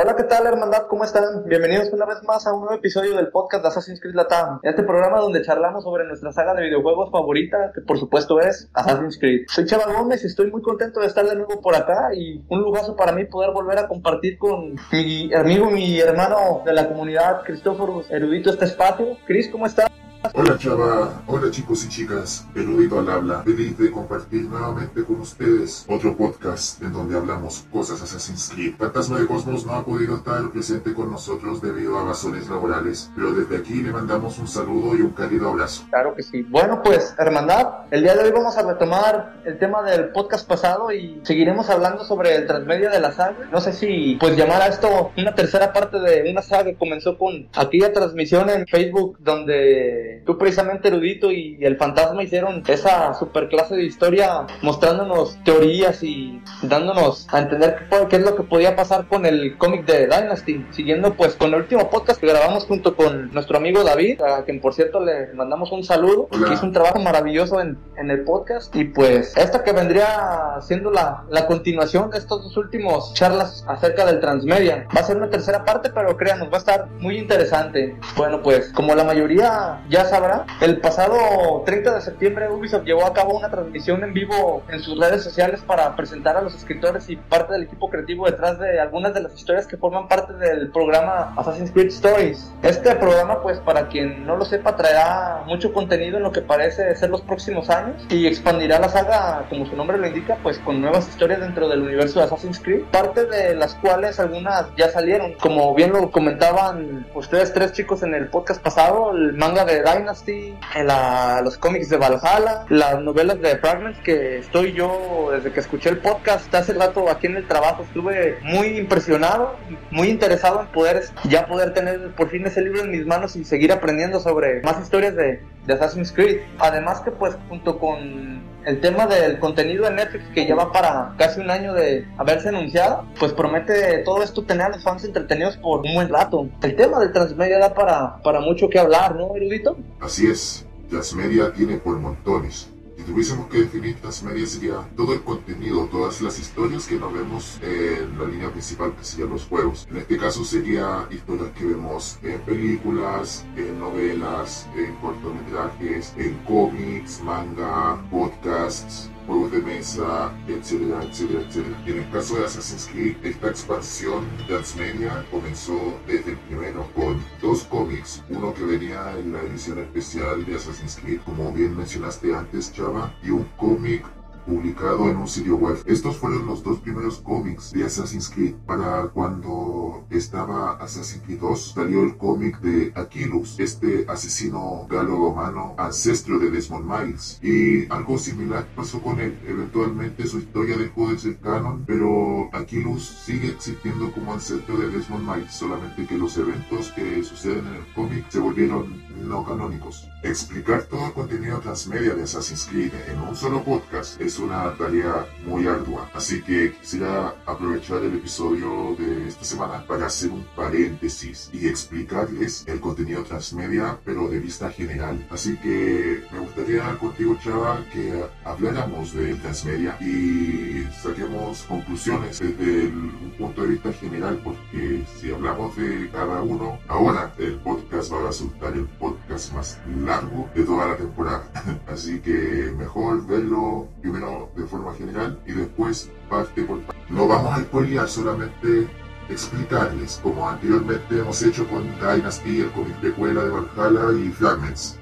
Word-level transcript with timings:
Hola, 0.00 0.14
¿qué 0.14 0.22
tal, 0.22 0.46
hermandad? 0.46 0.86
¿Cómo 0.88 1.02
están? 1.02 1.24
Bienvenidos 1.46 1.92
una 1.92 2.06
vez 2.06 2.22
más 2.22 2.46
a 2.46 2.52
un 2.52 2.60
nuevo 2.60 2.76
episodio 2.76 3.16
del 3.16 3.32
podcast 3.32 3.64
de 3.64 3.68
Assassin's 3.70 4.00
Creed 4.00 4.14
Latam. 4.14 4.60
Este 4.62 4.84
programa 4.84 5.18
donde 5.18 5.42
charlamos 5.42 5.82
sobre 5.82 6.06
nuestra 6.06 6.30
saga 6.30 6.54
de 6.54 6.62
videojuegos 6.62 7.10
favorita, 7.10 7.72
que 7.74 7.80
por 7.80 7.98
supuesto 7.98 8.38
es 8.38 8.70
Assassin's 8.74 9.18
Creed. 9.18 9.46
Soy 9.48 9.64
Chava 9.64 9.92
Gómez 9.92 10.22
y 10.22 10.28
estoy 10.28 10.52
muy 10.52 10.62
contento 10.62 11.00
de 11.00 11.08
estar 11.08 11.26
de 11.26 11.34
nuevo 11.34 11.60
por 11.60 11.74
acá 11.74 12.14
y 12.14 12.44
un 12.48 12.60
lujazo 12.60 12.94
para 12.94 13.10
mí 13.10 13.24
poder 13.24 13.50
volver 13.50 13.76
a 13.76 13.88
compartir 13.88 14.38
con 14.38 14.76
mi 14.92 15.34
amigo, 15.34 15.68
mi 15.68 15.98
hermano 15.98 16.62
de 16.64 16.74
la 16.74 16.86
comunidad, 16.86 17.42
Cristóforo 17.42 18.04
Erudito, 18.08 18.50
este 18.50 18.66
espacio. 18.66 19.16
Cris, 19.26 19.48
¿cómo 19.48 19.66
estás? 19.66 19.88
Hola 20.34 20.58
Chava, 20.58 21.22
hola 21.28 21.48
chicos 21.48 21.84
y 21.84 21.88
chicas, 21.88 22.44
Erudito 22.52 22.98
al 22.98 23.08
habla, 23.08 23.42
feliz 23.42 23.78
de 23.78 23.92
compartir 23.92 24.42
nuevamente 24.46 25.04
con 25.04 25.20
ustedes 25.20 25.86
otro 25.88 26.16
podcast 26.16 26.82
en 26.82 26.92
donde 26.92 27.16
hablamos 27.16 27.64
cosas 27.72 28.02
Assassin's 28.02 28.50
Creed. 28.52 28.74
Fantasma 28.76 29.20
de 29.20 29.26
Cosmos 29.26 29.64
no 29.64 29.74
ha 29.74 29.84
podido 29.84 30.16
estar 30.16 30.50
presente 30.50 30.92
con 30.92 31.12
nosotros 31.12 31.62
debido 31.62 31.96
a 31.98 32.04
razones 32.04 32.48
laborales, 32.48 33.12
pero 33.14 33.32
desde 33.32 33.58
aquí 33.58 33.74
le 33.74 33.92
mandamos 33.92 34.40
un 34.40 34.48
saludo 34.48 34.96
y 34.96 35.02
un 35.02 35.10
cálido 35.10 35.50
abrazo. 35.50 35.84
Claro 35.88 36.16
que 36.16 36.24
sí. 36.24 36.42
Bueno 36.42 36.82
pues, 36.82 37.14
hermandad, 37.16 37.86
el 37.92 38.02
día 38.02 38.16
de 38.16 38.24
hoy 38.24 38.32
vamos 38.32 38.56
a 38.56 38.66
retomar 38.66 39.40
el 39.44 39.56
tema 39.58 39.84
del 39.84 40.08
podcast 40.08 40.48
pasado 40.48 40.90
y 40.90 41.20
seguiremos 41.22 41.70
hablando 41.70 42.04
sobre 42.04 42.34
el 42.34 42.46
transmedia 42.46 42.90
de 42.90 42.98
la 42.98 43.12
saga. 43.12 43.48
No 43.52 43.60
sé 43.60 43.72
si 43.72 44.16
pues 44.18 44.36
llamar 44.36 44.62
a 44.62 44.66
esto 44.66 45.12
una 45.16 45.36
tercera 45.36 45.72
parte 45.72 46.00
de 46.00 46.28
una 46.28 46.42
saga 46.42 46.64
que 46.64 46.76
comenzó 46.76 47.16
con 47.16 47.48
aquella 47.54 47.92
transmisión 47.92 48.50
en 48.50 48.66
Facebook 48.66 49.16
donde 49.20 50.07
tú 50.24 50.38
precisamente 50.38 50.88
erudito 50.88 51.30
y, 51.30 51.58
el 51.60 51.76
fantasma 51.76 52.22
hicieron 52.22 52.62
esa 52.68 53.14
super 53.14 53.48
clase 53.48 53.74
de 53.74 53.84
historia 53.84 54.46
mostrándonos 54.62 55.36
teorías 55.44 56.02
y 56.02 56.40
dándonos 56.62 57.26
a 57.32 57.40
entender 57.40 57.88
qué, 58.08 58.16
es 58.16 58.22
lo 58.22 58.36
que 58.36 58.42
podía 58.42 58.76
pasar 58.76 59.06
con 59.06 59.26
el 59.26 59.58
cómic 59.58 59.84
de 59.86 60.06
Dynasty, 60.06 60.66
siguiendo 60.70 61.14
pues 61.14 61.34
con 61.34 61.48
el 61.48 61.60
último 61.60 61.90
podcast 61.90 62.20
que 62.20 62.28
grabamos 62.28 62.64
junto 62.64 62.96
con 62.96 63.32
nuestro 63.32 63.58
amigo 63.58 63.84
David, 63.84 64.20
a 64.22 64.44
quien 64.44 64.60
por 64.60 64.74
cierto 64.74 65.04
le 65.04 65.32
mandamos 65.34 65.72
un 65.72 65.84
saludo, 65.84 66.28
que 66.28 66.54
hizo 66.54 66.64
un 66.64 66.72
trabajo 66.72 66.98
maravilloso 66.98 67.60
en, 67.60 67.78
en, 67.96 68.10
el 68.10 68.24
podcast 68.24 68.74
y 68.74 68.84
pues 68.84 69.36
esta 69.36 69.62
que 69.64 69.72
vendría 69.72 70.58
siendo 70.62 70.90
la, 70.90 71.24
la 71.30 71.46
continuación 71.46 72.10
de 72.10 72.18
estos 72.18 72.44
dos 72.44 72.56
últimos 72.56 73.12
charlas 73.14 73.64
acerca 73.68 74.04
del 74.06 74.20
transmedia. 74.20 74.86
Va 74.96 75.00
a 75.00 75.04
ser 75.04 75.16
una 75.16 75.30
tercera 75.30 75.64
parte, 75.64 75.90
pero 75.90 76.16
créanos, 76.16 76.48
va 76.48 76.56
a 76.56 76.58
estar 76.58 76.88
muy 76.98 77.18
interesante. 77.18 77.96
Bueno, 78.16 78.42
pues 78.42 78.72
como 78.72 78.94
la 78.94 79.04
mayoría 79.04 79.82
ya 79.88 79.97
sabrá, 80.04 80.46
el 80.60 80.80
pasado 80.80 81.62
30 81.64 81.94
de 81.94 82.00
septiembre 82.00 82.50
Ubisoft 82.50 82.84
llevó 82.84 83.06
a 83.06 83.12
cabo 83.12 83.36
una 83.36 83.50
transmisión 83.50 84.02
en 84.04 84.12
vivo 84.12 84.62
en 84.68 84.80
sus 84.80 84.98
redes 84.98 85.22
sociales 85.22 85.60
para 85.66 85.94
presentar 85.96 86.36
a 86.36 86.42
los 86.42 86.54
escritores 86.54 87.08
y 87.08 87.16
parte 87.16 87.52
del 87.52 87.64
equipo 87.64 87.88
creativo 87.88 88.26
detrás 88.26 88.58
de 88.58 88.80
algunas 88.80 89.14
de 89.14 89.22
las 89.22 89.34
historias 89.34 89.66
que 89.66 89.76
forman 89.76 90.08
parte 90.08 90.34
del 90.34 90.70
programa 90.70 91.34
Assassin's 91.36 91.70
Creed 91.70 91.88
Stories. 91.88 92.52
Este 92.62 92.94
programa, 92.96 93.42
pues 93.42 93.58
para 93.60 93.88
quien 93.88 94.26
no 94.26 94.36
lo 94.36 94.44
sepa, 94.44 94.76
traerá 94.76 95.42
mucho 95.46 95.72
contenido 95.72 96.18
en 96.18 96.22
lo 96.22 96.32
que 96.32 96.42
parece 96.42 96.94
ser 96.96 97.10
los 97.10 97.22
próximos 97.22 97.70
años 97.70 98.06
y 98.10 98.26
expandirá 98.26 98.78
la 98.78 98.88
saga, 98.88 99.46
como 99.48 99.66
su 99.66 99.76
nombre 99.76 99.98
lo 99.98 100.06
indica, 100.06 100.36
pues 100.42 100.58
con 100.58 100.80
nuevas 100.80 101.08
historias 101.08 101.40
dentro 101.40 101.68
del 101.68 101.82
universo 101.82 102.18
de 102.18 102.26
Assassin's 102.26 102.60
Creed, 102.60 102.82
parte 102.90 103.24
de 103.24 103.54
las 103.54 103.74
cuales 103.74 104.18
algunas 104.20 104.66
ya 104.76 104.88
salieron. 104.90 105.34
Como 105.34 105.74
bien 105.74 105.92
lo 105.92 106.10
comentaban 106.10 107.06
ustedes 107.14 107.52
tres 107.52 107.72
chicos 107.72 108.02
en 108.02 108.14
el 108.14 108.28
podcast 108.28 108.62
pasado, 108.62 109.12
el 109.12 109.34
manga 109.34 109.64
de 109.64 109.82
Dynasty, 109.92 110.54
la, 110.84 111.40
los 111.42 111.56
cómics 111.56 111.88
de 111.88 111.96
Valhalla, 111.96 112.66
las 112.68 113.00
novelas 113.00 113.40
de 113.40 113.56
Fragments 113.58 113.98
que 114.00 114.38
estoy 114.38 114.72
yo 114.72 115.30
desde 115.32 115.52
que 115.52 115.60
escuché 115.60 115.90
el 115.90 115.98
podcast. 115.98 116.54
Hace 116.54 116.74
rato 116.74 117.08
aquí 117.08 117.26
en 117.26 117.36
el 117.36 117.46
trabajo 117.46 117.82
estuve 117.82 118.38
muy 118.42 118.78
impresionado, 118.78 119.56
muy 119.90 120.08
interesado 120.08 120.60
en 120.60 120.66
poder 120.68 121.02
ya 121.24 121.46
poder 121.46 121.72
tener 121.74 122.10
por 122.12 122.28
fin 122.28 122.46
ese 122.46 122.60
libro 122.60 122.82
en 122.82 122.90
mis 122.90 123.06
manos 123.06 123.36
y 123.36 123.44
seguir 123.44 123.72
aprendiendo 123.72 124.20
sobre 124.20 124.60
más 124.62 124.80
historias 124.82 125.14
de, 125.14 125.40
de 125.68 125.74
Assassin's 125.74 126.10
Creed. 126.10 126.40
Además 126.58 127.00
que 127.02 127.12
pues 127.12 127.36
junto 127.48 127.78
con 127.78 128.42
el 128.64 128.80
tema 128.80 129.06
del 129.06 129.38
contenido 129.38 129.84
de 129.84 129.92
Netflix 129.92 130.24
que 130.34 130.44
lleva 130.44 130.72
para 130.72 131.14
casi 131.16 131.40
un 131.40 131.50
año 131.50 131.72
de 131.74 132.06
haberse 132.18 132.48
anunciado, 132.48 133.04
pues 133.20 133.32
promete 133.32 133.98
todo 133.98 134.22
esto 134.22 134.42
tener 134.44 134.66
a 134.66 134.68
los 134.70 134.82
fans 134.82 135.04
entretenidos 135.04 135.56
por 135.58 135.80
un 135.86 135.94
buen 135.94 136.08
rato. 136.08 136.48
El 136.62 136.74
tema 136.74 136.98
del 136.98 137.12
transmedia 137.12 137.58
da 137.58 137.72
para, 137.72 138.20
para 138.22 138.40
mucho 138.40 138.68
que 138.68 138.78
hablar, 138.78 139.14
¿no, 139.14 139.36
erudito? 139.36 139.76
Así 140.00 140.26
es, 140.26 140.66
transmedia 140.90 141.52
tiene 141.52 141.76
por 141.76 141.98
montones 141.98 142.68
tuviésemos 143.08 143.46
que 143.48 143.60
definir 143.60 143.96
transmedia 143.96 144.46
sería 144.46 144.88
todo 144.94 145.14
el 145.14 145.22
contenido, 145.22 145.86
todas 145.86 146.20
las 146.20 146.38
historias 146.38 146.86
que 146.86 146.96
nos 146.96 147.12
vemos 147.12 147.58
en 147.62 148.18
la 148.18 148.26
línea 148.26 148.50
principal 148.50 148.94
que 148.94 149.02
serían 149.02 149.30
los 149.30 149.46
juegos. 149.46 149.88
En 149.90 149.96
este 149.96 150.18
caso 150.18 150.44
sería 150.44 151.08
historias 151.10 151.50
que 151.52 151.64
vemos 151.64 152.18
en 152.22 152.38
películas, 152.42 153.46
en 153.56 153.80
novelas, 153.80 154.68
en 154.76 154.94
cortometrajes, 154.96 156.12
en 156.18 156.34
cómics, 156.46 157.22
manga, 157.22 157.98
podcasts, 158.10 159.10
juegos 159.28 159.52
de 159.52 159.60
mesa, 159.60 160.32
etcétera, 160.48 161.04
etcétera, 161.04 161.42
etcétera. 161.46 161.76
Y 161.86 161.90
en 161.90 161.98
el 161.98 162.10
caso 162.10 162.36
de 162.36 162.46
Assassin's 162.46 162.88
Creed, 162.90 163.16
esta 163.22 163.48
expansión 163.48 164.24
transmedia 164.46 165.24
comenzó 165.30 165.78
desde 166.06 166.32
el 166.32 166.38
primero 166.38 166.88
con 166.94 167.22
dos 167.42 167.64
cómics, 167.64 168.24
uno 168.30 168.54
que 168.54 168.64
venía 168.64 169.12
en 169.18 169.34
la 169.34 169.42
edición 169.42 169.78
especial 169.80 170.44
de 170.46 170.56
Assassin's 170.56 170.96
Creed, 170.96 171.20
como 171.26 171.52
bien 171.52 171.76
mencionaste 171.76 172.34
antes, 172.34 172.72
Chava, 172.72 173.14
y 173.22 173.30
un 173.30 173.44
cómic 173.58 174.04
publicado 174.48 175.10
en 175.10 175.18
un 175.18 175.28
sitio 175.28 175.56
web. 175.56 175.76
Estos 175.84 176.16
fueron 176.16 176.46
los 176.46 176.62
dos 176.62 176.78
primeros 176.78 177.18
cómics 177.18 177.70
de 177.72 177.84
Assassin's 177.84 178.30
Creed. 178.30 178.54
Para 178.66 179.08
cuando 179.08 180.06
estaba 180.10 180.72
Assassin's 180.78 181.22
Creed 181.24 181.40
2 181.40 181.72
salió 181.74 182.02
el 182.02 182.16
cómic 182.16 182.58
de 182.60 182.92
Aquilus, 182.96 183.60
este 183.60 184.06
asesino 184.08 184.86
galo-romano 184.88 185.74
ancestro 185.76 186.38
de 186.38 186.50
Desmond 186.50 186.86
Miles. 186.86 187.38
Y 187.42 187.86
algo 187.92 188.18
similar 188.18 188.66
pasó 188.74 189.02
con 189.02 189.20
él. 189.20 189.38
Eventualmente 189.46 190.26
su 190.26 190.38
historia 190.38 190.78
dejó 190.78 191.10
de 191.10 191.18
ser 191.18 191.38
canon, 191.38 191.84
pero 191.86 192.48
Aquilus 192.54 193.04
sigue 193.04 193.48
existiendo 193.48 194.10
como 194.12 194.32
ancestro 194.32 194.78
de 194.78 194.88
Desmond 194.88 195.28
Miles, 195.28 195.52
solamente 195.52 196.06
que 196.06 196.16
los 196.16 196.36
eventos 196.38 196.90
que 196.92 197.22
suceden 197.22 197.66
en 197.66 197.74
el 197.74 197.94
cómic 197.94 198.24
se 198.30 198.38
volvieron 198.38 199.06
no 199.28 199.44
canónicos. 199.44 200.08
Explicar 200.22 200.84
todo 200.84 201.06
el 201.06 201.12
contenido 201.12 201.58
transmedia 201.60 202.14
de 202.14 202.22
Assassin's 202.22 202.66
Creed 202.66 202.92
en 203.08 203.20
un 203.20 203.36
solo 203.36 203.62
podcast 203.62 204.20
es 204.20 204.37
una 204.38 204.72
tarea 204.74 205.26
muy 205.44 205.66
ardua, 205.66 206.10
así 206.14 206.42
que 206.42 206.72
quisiera 206.72 207.34
aprovechar 207.46 208.02
el 208.02 208.14
episodio 208.14 208.94
de 208.98 209.28
esta 209.28 209.44
semana 209.44 209.84
para 209.86 210.06
hacer 210.06 210.30
un 210.30 210.44
paréntesis 210.54 211.50
y 211.52 211.66
explicarles 211.68 212.64
el 212.66 212.80
contenido 212.80 213.22
transmedia, 213.24 213.98
pero 214.04 214.28
de 214.28 214.38
vista 214.38 214.70
general. 214.70 215.26
Así 215.30 215.56
que 215.56 216.24
me 216.32 216.40
gustaría 216.40 216.96
contigo, 216.98 217.36
Chava, 217.42 217.84
que 217.92 218.24
habláramos 218.44 219.12
de 219.12 219.34
transmedia 219.36 219.96
y 220.00 220.86
saquemos 221.02 221.62
conclusiones 221.62 222.38
desde 222.38 222.88
un 222.88 223.34
punto 223.38 223.62
de 223.62 223.68
vista 223.68 223.92
general, 223.92 224.40
porque 224.42 225.04
si 225.18 225.32
hablamos 225.32 225.76
de 225.76 226.10
cada 226.10 226.42
uno, 226.42 226.78
ahora 226.88 227.32
el 227.38 227.56
podcast 227.56 228.12
va 228.12 228.20
a 228.20 228.26
resultar 228.26 228.74
el 228.74 228.86
podcast 228.86 229.52
más 229.52 229.78
largo 230.04 230.48
de 230.54 230.64
toda 230.64 230.88
la 230.88 230.96
temporada. 230.96 231.50
Así 231.86 232.20
que 232.20 232.72
mejor 232.76 233.26
verlo 233.26 233.88
primero 234.00 234.27
de 234.54 234.66
forma 234.66 234.94
general 234.94 235.38
y 235.46 235.52
después 235.52 236.10
parte 236.28 236.62
por 236.62 236.80
parte. 236.82 237.00
No 237.10 237.26
vamos 237.26 237.52
a 237.52 237.60
spoilear, 237.62 238.08
solamente 238.08 238.88
explicarles, 239.28 240.20
como 240.22 240.48
anteriormente 240.48 241.18
hemos 241.18 241.42
hecho 241.42 241.66
con 241.68 241.84
Dynasty, 241.98 242.60
el 242.60 242.70
cómic 242.72 243.00
de 243.00 243.12
Cuela 243.12 243.44
de 243.44 243.50
Valhalla 243.50 244.18
y 244.18 244.30
Fragments. 244.30 244.98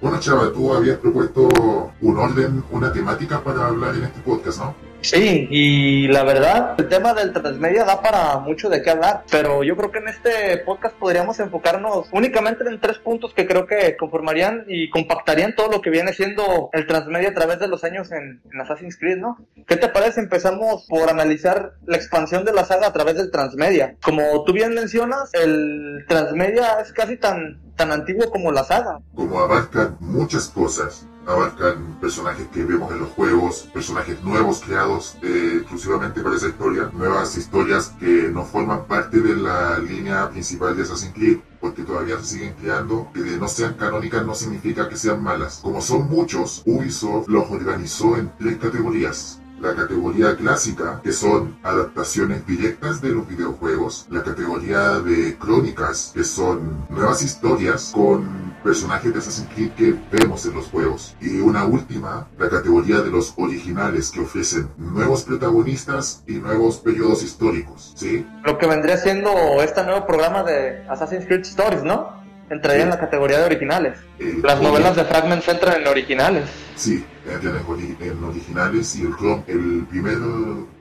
Bueno, 0.00 0.18
Chava, 0.18 0.52
tú 0.52 0.72
habías 0.74 0.98
propuesto 0.98 1.92
un 2.00 2.18
orden, 2.18 2.64
una 2.72 2.92
temática 2.92 3.42
para 3.42 3.68
hablar 3.68 3.94
en 3.94 4.04
este 4.04 4.20
podcast, 4.20 4.58
¿no? 4.58 4.91
Sí, 5.02 5.48
y 5.50 6.08
la 6.08 6.22
verdad, 6.22 6.74
el 6.78 6.88
tema 6.88 7.12
del 7.12 7.32
transmedia 7.32 7.84
da 7.84 8.00
para 8.00 8.38
mucho 8.38 8.68
de 8.68 8.82
qué 8.82 8.90
hablar, 8.90 9.24
pero 9.30 9.62
yo 9.64 9.76
creo 9.76 9.90
que 9.90 9.98
en 9.98 10.08
este 10.08 10.58
podcast 10.58 10.96
podríamos 10.96 11.40
enfocarnos 11.40 12.08
únicamente 12.12 12.64
en 12.66 12.80
tres 12.80 12.98
puntos 12.98 13.34
que 13.34 13.46
creo 13.46 13.66
que 13.66 13.96
conformarían 13.96 14.64
y 14.68 14.90
compactarían 14.90 15.54
todo 15.54 15.70
lo 15.70 15.80
que 15.80 15.90
viene 15.90 16.12
siendo 16.12 16.70
el 16.72 16.86
transmedia 16.86 17.30
a 17.30 17.34
través 17.34 17.58
de 17.58 17.68
los 17.68 17.82
años 17.84 18.10
en, 18.12 18.40
Assassin's 18.60 18.96
Creed, 18.96 19.18
¿no? 19.18 19.38
¿Qué 19.66 19.76
te 19.76 19.88
parece? 19.88 20.20
Empezamos 20.20 20.86
por 20.88 21.10
analizar 21.10 21.72
la 21.84 21.96
expansión 21.96 22.44
de 22.44 22.52
la 22.52 22.64
saga 22.64 22.86
a 22.86 22.92
través 22.92 23.16
del 23.16 23.30
transmedia. 23.30 23.96
Como 24.02 24.44
tú 24.44 24.52
bien 24.52 24.74
mencionas, 24.74 25.34
el 25.34 26.04
transmedia 26.06 26.80
es 26.80 26.92
casi 26.92 27.16
tan, 27.16 27.60
tan 27.82 27.90
antiguo 27.90 28.30
como 28.30 28.52
la 28.52 28.62
saga. 28.62 29.00
Como 29.14 29.40
abarca 29.40 29.96
muchas 29.98 30.48
cosas 30.48 31.04
abarcan 31.26 31.98
personajes 32.00 32.48
que 32.48 32.64
vemos 32.64 32.90
en 32.90 32.98
los 32.98 33.10
juegos, 33.10 33.68
personajes 33.72 34.22
nuevos 34.24 34.60
creados 34.60 35.16
eh, 35.22 35.58
exclusivamente 35.60 36.20
para 36.20 36.34
esa 36.34 36.48
historia, 36.48 36.90
nuevas 36.92 37.36
historias 37.36 37.94
que 38.00 38.28
no 38.28 38.44
forman 38.44 38.86
parte 38.86 39.20
de 39.20 39.36
la 39.36 39.78
línea 39.78 40.28
principal 40.30 40.76
de 40.76 40.82
Assassin's 40.82 41.14
Creed, 41.14 41.38
porque 41.60 41.84
todavía 41.84 42.18
se 42.18 42.24
siguen 42.24 42.54
creando, 42.60 43.08
que 43.14 43.20
de 43.20 43.38
no 43.38 43.46
sean 43.46 43.74
canónicas 43.74 44.26
no 44.26 44.34
significa 44.34 44.88
que 44.88 44.96
sean 44.96 45.22
malas. 45.22 45.60
Como 45.62 45.80
son 45.80 46.08
muchos, 46.08 46.62
Ubisoft 46.66 47.28
los 47.28 47.48
organizó 47.50 48.16
en 48.16 48.32
tres 48.36 48.58
categorías 48.58 49.41
la 49.62 49.74
categoría 49.76 50.36
clásica, 50.36 51.00
que 51.02 51.12
son 51.12 51.56
adaptaciones 51.62 52.44
directas 52.46 53.00
de 53.00 53.10
los 53.10 53.28
videojuegos, 53.28 54.06
la 54.10 54.22
categoría 54.22 54.98
de 54.98 55.38
crónicas, 55.38 56.10
que 56.12 56.24
son 56.24 56.84
nuevas 56.90 57.22
historias 57.22 57.92
con 57.94 58.52
personajes 58.64 59.12
de 59.12 59.18
Assassin's 59.20 59.48
Creed 59.54 59.70
que 59.72 59.94
vemos 60.10 60.44
en 60.46 60.54
los 60.54 60.66
juegos, 60.66 61.14
y 61.20 61.40
una 61.40 61.64
última, 61.64 62.28
la 62.38 62.48
categoría 62.48 63.00
de 63.00 63.10
los 63.10 63.34
originales, 63.36 64.10
que 64.10 64.20
ofrecen 64.20 64.68
nuevos 64.76 65.22
protagonistas 65.22 66.24
y 66.26 66.34
nuevos 66.34 66.78
periodos 66.78 67.22
históricos, 67.22 67.92
¿sí? 67.96 68.26
Lo 68.44 68.58
que 68.58 68.66
vendría 68.66 68.96
siendo 68.96 69.30
este 69.62 69.84
nuevo 69.84 70.06
programa 70.06 70.42
de 70.42 70.84
Assassin's 70.88 71.26
Creed 71.26 71.42
Stories, 71.42 71.84
¿no? 71.84 72.21
Entraría 72.54 72.84
en 72.84 72.90
la 72.90 72.98
categoría 72.98 73.38
de 73.38 73.46
originales. 73.46 73.98
Las 74.42 74.60
novelas 74.60 74.96
de 74.96 75.04
Fragments 75.04 75.48
entran 75.48 75.80
en 75.80 75.86
originales. 75.88 76.44
Sí, 76.76 77.04
entran 77.26 77.56
en, 78.00 78.24
originales 78.24 78.96
y 78.96 79.02
el, 79.02 79.14
el 79.46 79.86
primer 79.86 80.18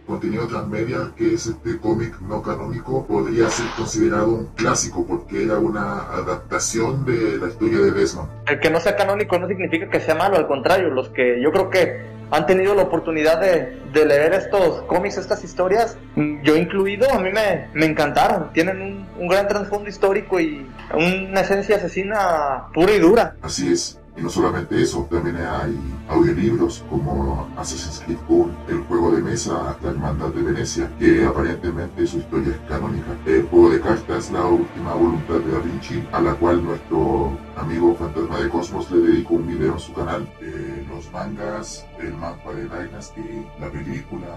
contenido 0.06 0.48
transmedia, 0.48 1.12
que 1.16 1.34
es 1.34 1.48
este 1.48 1.78
cómic 1.80 2.20
no 2.22 2.42
canónico, 2.42 3.06
podría 3.08 3.50
ser 3.50 3.66
considerado 3.78 4.28
un 4.28 4.46
clásico 4.56 5.06
porque 5.08 5.44
era 5.44 5.58
una 5.58 6.02
adaptación 6.12 7.06
de 7.06 7.38
la 7.38 7.48
historia 7.48 7.80
de 7.80 7.92
Desmond. 7.92 8.30
El 8.48 8.60
que 8.60 8.70
no 8.70 8.80
sea 8.80 8.96
canónico 8.96 9.40
no 9.40 9.48
significa 9.48 9.90
que 9.90 10.02
sea 10.02 10.16
malo, 10.16 10.36
al 10.36 10.48
contrario, 10.48 10.90
los 10.90 11.10
que 11.10 11.42
yo 11.42 11.52
creo 11.52 11.70
que 11.70 12.11
han 12.32 12.46
tenido 12.46 12.74
la 12.74 12.84
oportunidad 12.84 13.40
de, 13.40 13.80
leer 14.06 14.34
estos 14.34 14.84
cómics, 14.84 15.18
estas 15.18 15.44
historias, 15.44 15.98
yo 16.16 16.56
incluido, 16.56 17.12
a 17.12 17.20
mí 17.20 17.30
me, 17.32 17.68
me 17.74 17.86
encantaron. 17.86 18.52
Tienen 18.54 18.82
un, 18.82 19.08
un 19.20 19.28
gran 19.28 19.48
trasfondo 19.48 19.90
histórico 19.90 20.40
y 20.40 20.66
una 20.94 21.42
esencia 21.42 21.76
asesina 21.76 22.68
pura 22.74 22.94
y 22.94 23.00
dura. 23.00 23.36
Así 23.42 23.72
es. 23.72 24.01
Y 24.16 24.22
no 24.22 24.30
solamente 24.30 24.82
eso, 24.82 25.08
también 25.10 25.38
hay 25.38 25.78
audiolibros 26.10 26.84
como 26.90 27.50
Assassin's 27.58 28.02
Creed 28.06 28.18
Gold, 28.28 28.54
el 28.70 28.80
juego 28.82 29.12
de 29.12 29.22
mesa 29.22 29.78
La 29.82 29.90
Hermandad 29.90 30.28
de 30.30 30.42
Venecia, 30.42 30.92
que 31.00 31.24
aparentemente 31.24 32.06
su 32.06 32.18
historia 32.18 32.54
es 32.54 32.70
canónica. 32.70 33.08
El 33.26 33.44
juego 33.44 33.70
de 33.70 33.80
cartas 33.80 34.30
La 34.32 34.46
Última 34.46 34.94
Voluntad 34.94 35.36
de 35.36 35.52
Da 35.52 35.60
Vinci, 35.60 36.04
a 36.12 36.20
la 36.20 36.34
cual 36.34 36.64
nuestro 36.64 37.38
amigo 37.56 37.96
Fantasma 37.96 38.40
de 38.40 38.50
Cosmos 38.50 38.92
le 38.92 39.00
dedicó 39.00 39.36
un 39.36 39.48
video 39.48 39.74
en 39.74 39.80
su 39.80 39.94
canal. 39.94 40.28
Eh, 40.42 40.86
los 40.90 41.10
mangas, 41.12 41.86
el 42.00 42.14
mapa 42.14 42.52
de 42.54 42.64
Dynasty, 42.64 43.46
la 43.60 43.70
película. 43.70 44.28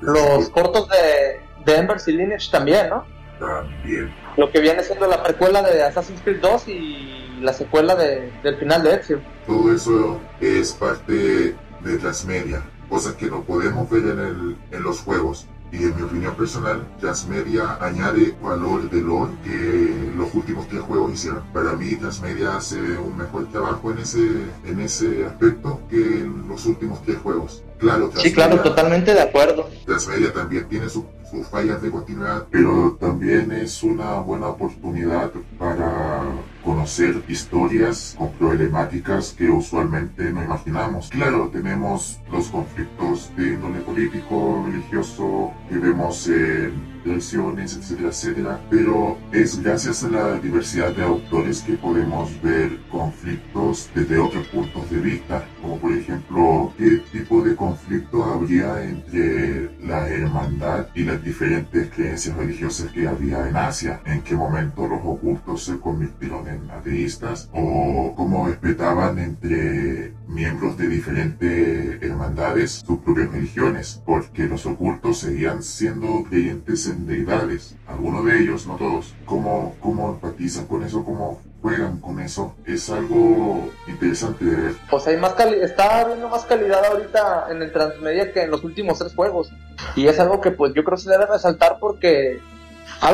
Los 0.00 0.48
cortos 0.50 0.88
de, 0.88 1.40
de 1.64 1.78
Embers 1.78 2.08
y 2.08 2.12
Lineage 2.12 2.50
también, 2.50 2.88
¿no? 2.88 3.04
También. 3.38 4.12
Lo 4.36 4.50
que 4.50 4.60
viene 4.60 4.82
siendo 4.82 5.06
la 5.06 5.22
precuela 5.22 5.62
de 5.62 5.82
Assassin's 5.84 6.20
Creed 6.20 6.40
2 6.40 6.68
y 6.68 7.19
la 7.40 7.52
secuela 7.52 7.94
de, 7.94 8.32
del 8.42 8.56
final 8.56 8.82
de 8.82 8.94
Ezio. 8.94 9.20
Todo 9.46 9.72
eso 9.72 10.20
es 10.40 10.72
parte 10.72 11.54
de 11.84 11.98
Transmedia, 11.98 12.62
cosas 12.88 13.14
que 13.14 13.26
no 13.26 13.42
podemos 13.42 13.88
ver 13.90 14.04
en, 14.04 14.20
el, 14.20 14.56
en 14.70 14.82
los 14.82 15.00
juegos. 15.00 15.46
Y 15.72 15.84
en 15.84 15.94
mi 15.94 16.02
opinión 16.02 16.34
personal, 16.34 16.84
Transmedia 16.98 17.78
añade 17.80 18.34
valor 18.42 18.90
de 18.90 19.00
lore 19.00 19.30
que 19.44 20.12
los 20.16 20.34
últimos 20.34 20.66
tres 20.66 20.80
juegos 20.80 21.12
hicieron. 21.12 21.44
Para 21.52 21.74
mí, 21.74 21.94
Transmedia 21.94 22.56
hace 22.56 22.76
un 22.76 23.16
mejor 23.16 23.46
trabajo 23.52 23.92
en 23.92 23.98
ese, 23.98 24.18
en 24.64 24.80
ese 24.80 25.24
aspecto 25.24 25.80
que 25.88 25.96
en 25.96 26.48
los 26.48 26.66
últimos 26.66 27.00
tres 27.02 27.18
juegos. 27.18 27.62
Claro, 27.78 28.10
sí, 28.16 28.32
claro, 28.32 28.58
totalmente 28.60 29.14
de 29.14 29.20
acuerdo. 29.20 29.70
Transmedia 29.86 30.32
también 30.32 30.68
tiene 30.68 30.88
sus 30.88 31.04
fallas 31.48 31.80
de 31.80 31.88
continuidad, 31.92 32.46
pero 32.50 32.96
también 32.98 33.52
es 33.52 33.84
una 33.84 34.14
buena 34.18 34.48
oportunidad 34.48 35.30
para 35.56 36.24
conocer 36.70 37.20
historias 37.26 38.14
con 38.16 38.30
problemáticas 38.34 39.34
que 39.36 39.50
usualmente 39.50 40.32
no 40.32 40.44
imaginamos. 40.44 41.10
Claro, 41.10 41.50
tenemos 41.52 42.20
los 42.30 42.46
conflictos 42.46 43.32
de 43.36 43.54
índole 43.54 43.80
político, 43.80 44.64
religioso, 44.64 45.52
que 45.68 45.78
vemos 45.78 46.28
en 46.28 46.90
versiones, 47.04 47.76
etcétera, 47.76 48.08
etcétera, 48.08 48.60
pero 48.70 49.18
es 49.32 49.62
gracias 49.62 50.04
a 50.04 50.10
la 50.10 50.38
diversidad 50.38 50.94
de 50.94 51.02
autores 51.02 51.62
que 51.62 51.74
podemos 51.74 52.30
ver 52.42 52.78
conflictos 52.90 53.88
desde 53.94 54.18
otros 54.18 54.46
puntos 54.48 54.90
de 54.90 54.98
vista, 54.98 55.44
como 55.60 55.78
por 55.78 55.92
ejemplo, 55.92 56.72
qué 56.76 57.02
tipo 57.12 57.42
de 57.42 57.56
conflicto 57.56 58.24
habría 58.24 58.82
entre 58.84 59.70
la 59.84 60.08
hermandad 60.08 60.88
y 60.94 61.04
las 61.04 61.22
diferentes 61.22 61.90
creencias 61.90 62.36
religiosas 62.36 62.90
que 62.92 63.08
había 63.08 63.48
en 63.48 63.56
Asia, 63.56 64.00
en 64.04 64.22
qué 64.22 64.34
momento 64.34 64.86
los 64.86 65.00
ocultos 65.02 65.64
se 65.64 65.78
convirtieron 65.78 66.46
en 66.48 66.59
ateístas 66.70 67.48
o 67.52 68.14
cómo 68.16 68.48
respetaban 68.48 69.18
entre 69.18 70.12
miembros 70.28 70.76
de 70.76 70.88
diferentes 70.88 72.02
hermandades 72.02 72.82
sus 72.86 72.98
propias 73.00 73.30
religiones, 73.32 74.02
porque 74.04 74.44
los 74.44 74.66
ocultos 74.66 75.18
seguían 75.18 75.62
siendo 75.62 76.24
creyentes 76.28 76.86
en 76.86 77.06
deidades, 77.06 77.76
algunos 77.86 78.24
de 78.24 78.40
ellos, 78.40 78.66
no 78.66 78.76
todos. 78.76 79.14
¿Cómo, 79.24 79.76
cómo 79.80 80.10
empatizan 80.10 80.66
con 80.66 80.82
eso? 80.82 81.04
¿Cómo 81.04 81.40
juegan 81.62 81.98
con 82.00 82.20
eso? 82.20 82.54
Es 82.64 82.90
algo 82.90 83.70
interesante 83.86 84.44
de 84.44 84.56
ver. 84.56 84.74
Pues 84.90 85.06
hay 85.06 85.16
más 85.16 85.34
está 85.40 86.00
habiendo 86.00 86.28
más 86.28 86.44
calidad 86.44 86.84
ahorita 86.84 87.46
en 87.50 87.62
el 87.62 87.72
transmedia 87.72 88.32
que 88.32 88.42
en 88.42 88.50
los 88.50 88.64
últimos 88.64 88.98
tres 88.98 89.14
juegos. 89.14 89.52
Y 89.96 90.06
es 90.06 90.18
algo 90.20 90.40
que 90.40 90.50
pues 90.50 90.72
yo 90.74 90.84
creo 90.84 90.96
que 90.96 91.04
se 91.04 91.10
debe 91.10 91.26
resaltar 91.26 91.78
porque 91.80 92.40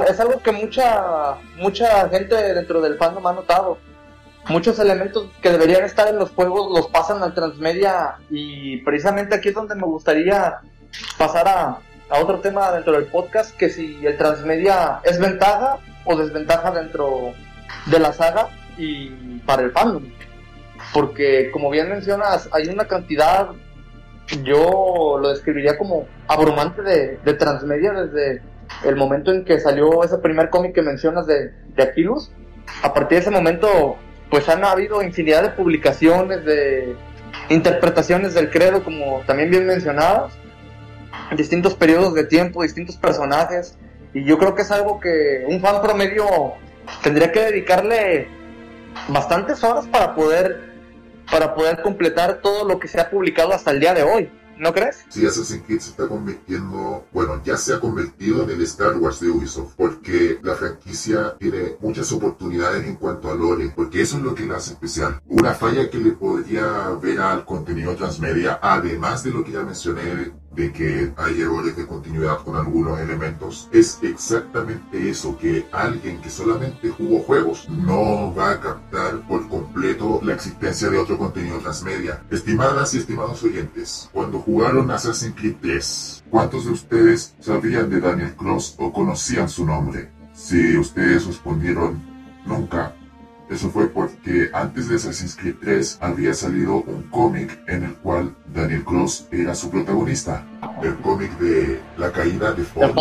es 0.08 0.20
algo 0.20 0.43
que 0.43 0.52
mucha, 0.52 1.37
mucha 1.56 2.08
gente 2.08 2.34
dentro 2.34 2.81
del 2.81 2.96
fandom 2.96 3.26
ha 3.26 3.32
notado 3.32 3.78
muchos 4.49 4.78
elementos 4.78 5.28
que 5.43 5.50
deberían 5.50 5.84
estar 5.84 6.08
en 6.08 6.19
los 6.19 6.31
juegos 6.31 6.70
los 6.70 6.88
pasan 6.88 7.23
al 7.23 7.34
transmedia 7.34 8.17
y 8.31 8.78
precisamente 8.78 9.34
aquí 9.34 9.49
es 9.49 9.55
donde 9.55 9.75
me 9.75 9.84
gustaría 9.84 10.61
pasar 11.19 11.49
a, 11.49 11.78
otro 12.08 12.38
tema 12.38 12.70
dentro 12.70 12.93
del 12.93 13.06
podcast, 13.06 13.56
que 13.56 13.69
si 13.69 14.06
el 14.06 14.17
transmedia 14.17 15.00
es 15.02 15.19
ventaja 15.19 15.78
o 16.05 16.14
desventaja 16.14 16.71
dentro 16.71 17.33
de 17.87 17.99
la 17.99 18.12
saga 18.12 18.49
y 18.78 19.40
para 19.40 19.62
el 19.62 19.73
fandom. 19.73 20.04
Porque 20.95 21.50
como 21.50 21.68
bien 21.68 21.88
mencionas, 21.88 22.49
hay 22.52 22.68
una 22.68 22.85
cantidad, 22.85 23.49
yo 24.45 25.18
lo 25.21 25.30
describiría 25.30 25.76
como 25.76 26.06
abrumante 26.28 26.83
de, 26.83 27.18
de 27.25 27.35
transmedia 27.35 27.90
desde 27.92 28.40
el 28.85 28.96
momento 28.96 29.32
en 29.32 29.44
que 29.44 29.58
salió 29.61 30.02
ese 30.04 30.18
primer 30.18 30.50
cómic 30.50 30.75
que 30.75 30.82
mencionas 30.82 31.26
de, 31.26 31.52
Aquilus. 31.78 32.30
A 32.82 32.92
partir 32.92 33.16
de 33.18 33.23
ese 33.23 33.30
momento 33.30 33.96
pues 34.30 34.49
han 34.49 34.64
habido 34.64 35.02
infinidad 35.02 35.42
de 35.42 35.50
publicaciones, 35.50 36.44
de 36.44 36.96
interpretaciones 37.49 38.35
del 38.35 38.50
credo, 38.50 38.82
como 38.82 39.20
también 39.26 39.50
bien 39.50 39.66
mencionados, 39.66 40.32
distintos 41.37 41.75
periodos 41.75 42.14
de 42.14 42.25
tiempo, 42.25 42.62
distintos 42.62 42.96
personajes, 42.96 43.78
y 44.12 44.25
yo 44.25 44.38
creo 44.38 44.54
que 44.54 44.62
es 44.62 44.70
algo 44.70 44.99
que 44.99 45.44
un 45.46 45.61
fan 45.61 45.80
promedio 45.80 46.26
tendría 47.02 47.30
que 47.30 47.40
dedicarle 47.40 48.28
bastantes 49.08 49.62
horas 49.62 49.87
para 49.87 50.14
poder 50.14 50.75
para 51.30 51.54
poder 51.54 51.82
completar 51.82 52.40
todo 52.40 52.66
lo 52.66 52.78
que 52.78 52.88
se 52.88 53.00
ha 53.00 53.11
publicado 53.11 53.52
hasta 53.52 53.70
el 53.73 53.80
día 53.80 53.94
de 53.94 54.02
hoy. 54.02 54.30
¿No 54.58 54.72
crees? 54.72 55.04
Sí, 55.10 55.26
Assassin's 55.26 55.62
Creed 55.66 55.80
se 55.80 55.90
está 55.90 56.08
convirtiendo, 56.08 57.04
bueno, 57.12 57.42
ya 57.44 57.56
se 57.56 57.75
ha 57.75 57.80
convertido 57.80 58.42
en 58.42 58.50
el 58.50 58.62
Star 58.62 58.96
Wars 58.96 59.20
de 59.20 59.28
Ubisoft, 59.28 59.75
porque 59.76 60.38
la 60.42 60.54
franquicia 60.54 61.36
tiene 61.38 61.76
muchas 61.80 62.10
oportunidades 62.12 62.86
en 62.86 62.96
cuanto 62.96 63.30
a 63.30 63.34
lore, 63.34 63.72
porque 63.75 64.00
eso 64.00 64.16
es 64.16 64.22
lo 64.22 64.34
que 64.34 64.46
la 64.46 64.56
hace 64.56 64.72
especial. 64.72 65.20
Una 65.26 65.54
falla 65.54 65.90
que 65.90 65.98
le 65.98 66.12
podría 66.12 66.88
ver 67.02 67.20
al 67.20 67.44
contenido 67.44 67.94
transmedia, 67.96 68.58
además 68.62 69.22
de 69.25 69.30
lo 69.30 69.44
que 69.44 69.52
ya 69.52 69.62
mencioné 69.62 70.32
de 70.56 70.72
que 70.72 71.12
hay 71.16 71.42
errores 71.42 71.76
de 71.76 71.86
continuidad 71.86 72.38
con 72.38 72.56
algunos 72.56 72.98
elementos, 72.98 73.68
es 73.72 73.98
exactamente 74.02 75.08
eso, 75.08 75.36
que 75.38 75.66
alguien 75.70 76.20
que 76.20 76.30
solamente 76.30 76.88
jugó 76.88 77.20
juegos 77.20 77.68
no 77.68 78.34
va 78.34 78.52
a 78.52 78.60
captar 78.60 79.26
por 79.28 79.46
completo 79.48 80.20
la 80.22 80.34
existencia 80.34 80.88
de 80.88 80.98
otro 80.98 81.18
contenido 81.18 81.58
transmedia. 81.58 82.22
Estimadas 82.30 82.94
y 82.94 82.98
estimados 82.98 83.42
oyentes, 83.42 84.10
cuando 84.12 84.38
jugaron 84.38 84.90
Assassin's 84.90 85.34
Creed 85.36 85.56
3, 85.60 86.25
¿cuántos 86.30 86.64
de 86.64 86.72
ustedes 86.72 87.34
sabían 87.38 87.90
de 87.90 88.00
Daniel 88.00 88.34
Cross 88.34 88.76
o 88.78 88.92
conocían 88.92 89.48
su 89.48 89.66
nombre? 89.66 90.10
Si 90.32 90.76
ustedes 90.76 91.26
respondieron 91.26 92.02
nunca, 92.46 92.94
eso 93.48 93.70
fue 93.70 93.88
porque 93.88 94.50
antes 94.52 94.88
de 94.88 94.96
Assassin's 94.96 95.36
Creed 95.36 95.54
3 95.60 95.98
había 96.00 96.34
salido 96.34 96.82
un 96.86 97.02
cómic 97.10 97.58
en 97.68 97.84
el 97.84 97.94
cual 97.94 98.34
Daniel 98.52 98.84
Cross 98.84 99.26
era 99.30 99.54
su 99.54 99.70
protagonista. 99.70 100.44
El 100.82 100.96
cómic 100.96 101.30
de 101.38 101.80
la 101.96 102.10
caída 102.10 102.52
de 102.52 102.64
Fall. 102.64 102.92